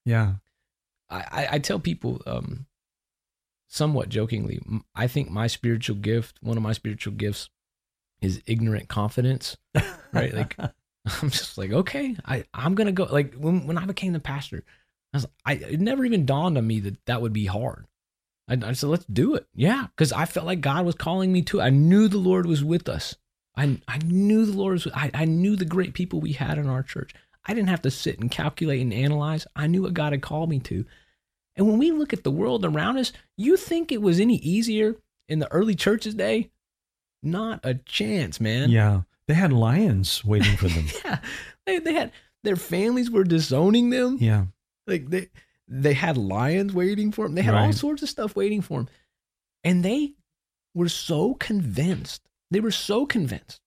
[0.05, 0.35] Yeah.
[1.11, 2.66] I, I, I tell people, um,
[3.69, 4.61] somewhat jokingly,
[4.95, 7.51] I think my spiritual gift, one of my spiritual gifts,
[8.21, 9.57] is ignorant confidence.
[10.12, 10.35] Right?
[10.35, 10.57] Like,
[11.23, 13.05] I'm just like, okay, I, I'm gonna go.
[13.05, 14.64] Like when when I became the pastor,
[15.12, 17.87] I was I it never even dawned on me that that would be hard.
[18.49, 19.47] I, I said, let's do it.
[19.55, 21.61] Yeah, because I felt like God was calling me to.
[21.61, 23.17] I knew the Lord was with us.
[23.57, 24.87] I I knew the Lord was.
[24.95, 27.13] I I knew the great people we had in our church.
[27.45, 29.47] I didn't have to sit and calculate and analyze.
[29.57, 30.85] I knew what God had called me to.
[31.57, 34.97] And when we look at the world around us, you think it was any easier
[35.29, 36.51] in the early church's day?
[37.23, 38.71] Not a chance, man.
[38.71, 39.03] yeah.
[39.27, 40.87] They had lions waiting for them.
[41.05, 41.19] Yeah.
[41.67, 42.13] They, they had
[42.45, 44.19] their families were disowning them.
[44.21, 44.45] yeah.
[44.87, 45.29] Like they
[45.69, 47.35] they had lions waiting for them.
[47.35, 48.89] They had all sorts of stuff waiting for them.
[49.64, 50.14] And they
[50.75, 52.23] were so convinced.
[52.51, 53.61] They were so convinced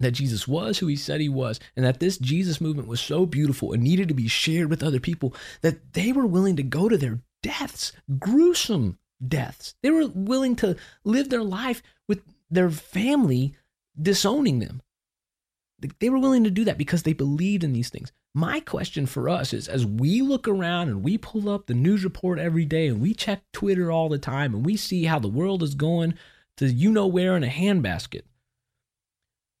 [0.00, 3.24] that Jesus was who he said he was and that this Jesus movement was so
[3.24, 6.88] beautiful and needed to be shared with other people that they were willing to go
[6.88, 9.74] to their deaths, gruesome deaths.
[9.82, 13.54] They were willing to live their life with their family
[14.00, 14.82] disowning them.
[15.98, 18.12] They were willing to do that because they believed in these things.
[18.34, 22.04] My question for us is as we look around and we pull up the news
[22.04, 25.28] report every day and we check Twitter all the time and we see how the
[25.28, 26.14] world is going
[26.58, 28.22] to you know where in a handbasket,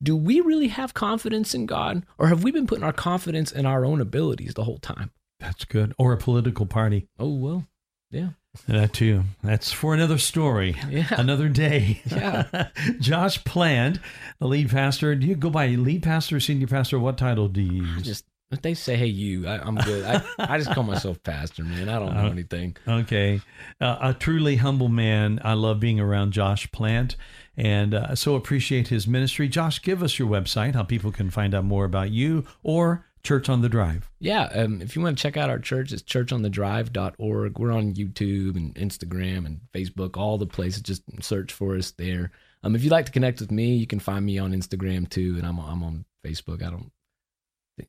[0.02, 3.66] do we really have confidence in God or have we been putting our confidence in
[3.66, 5.10] our own abilities the whole time?
[5.40, 5.94] That's good.
[5.98, 7.08] Or a political party.
[7.18, 7.66] Oh, well,
[8.10, 8.30] yeah.
[8.68, 9.22] That too.
[9.42, 10.76] That's for another story.
[10.90, 11.06] Yeah.
[11.10, 12.02] Another day.
[12.06, 12.68] Yeah.
[13.00, 13.98] Josh Plant,
[14.38, 15.14] the lead pastor.
[15.14, 16.98] Do you go by lead pastor, senior pastor?
[16.98, 18.02] What title do you use?
[18.02, 20.04] Just if they say hey you, I, I'm good.
[20.04, 21.88] I, I just call myself pastor, man.
[21.88, 22.76] I don't know Uh, anything.
[22.86, 23.40] Okay.
[23.80, 25.40] Uh, a truly humble man.
[25.42, 27.16] I love being around Josh Plant
[27.56, 29.48] and uh, so appreciate his ministry.
[29.48, 33.48] Josh, give us your website, how people can find out more about you or Church
[33.48, 34.08] on the Drive.
[34.20, 37.58] Yeah, um, if you want to check out our church, it's churchonthedrive.org.
[37.58, 40.82] We're on YouTube and Instagram and Facebook, all the places.
[40.82, 42.30] Just search for us there.
[42.62, 45.34] Um, if you'd like to connect with me, you can find me on Instagram too,
[45.36, 46.62] and I'm I'm on Facebook.
[46.62, 46.92] I don't,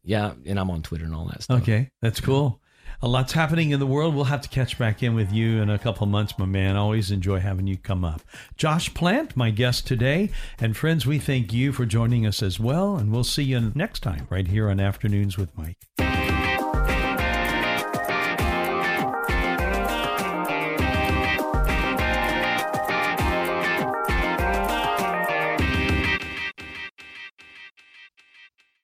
[0.04, 1.62] yeah, and I'm on Twitter and all that stuff.
[1.62, 2.60] Okay, that's cool.
[3.00, 4.16] A lot's happening in the world.
[4.16, 6.76] We'll have to catch back in with you in a couple months, my man.
[6.76, 8.22] Always enjoy having you come up.
[8.58, 10.32] Josh Plant, my guest today.
[10.60, 12.98] And friends, we thank you for joining us as well.
[12.98, 15.78] And we'll see you next time right here on Afternoons with Mike.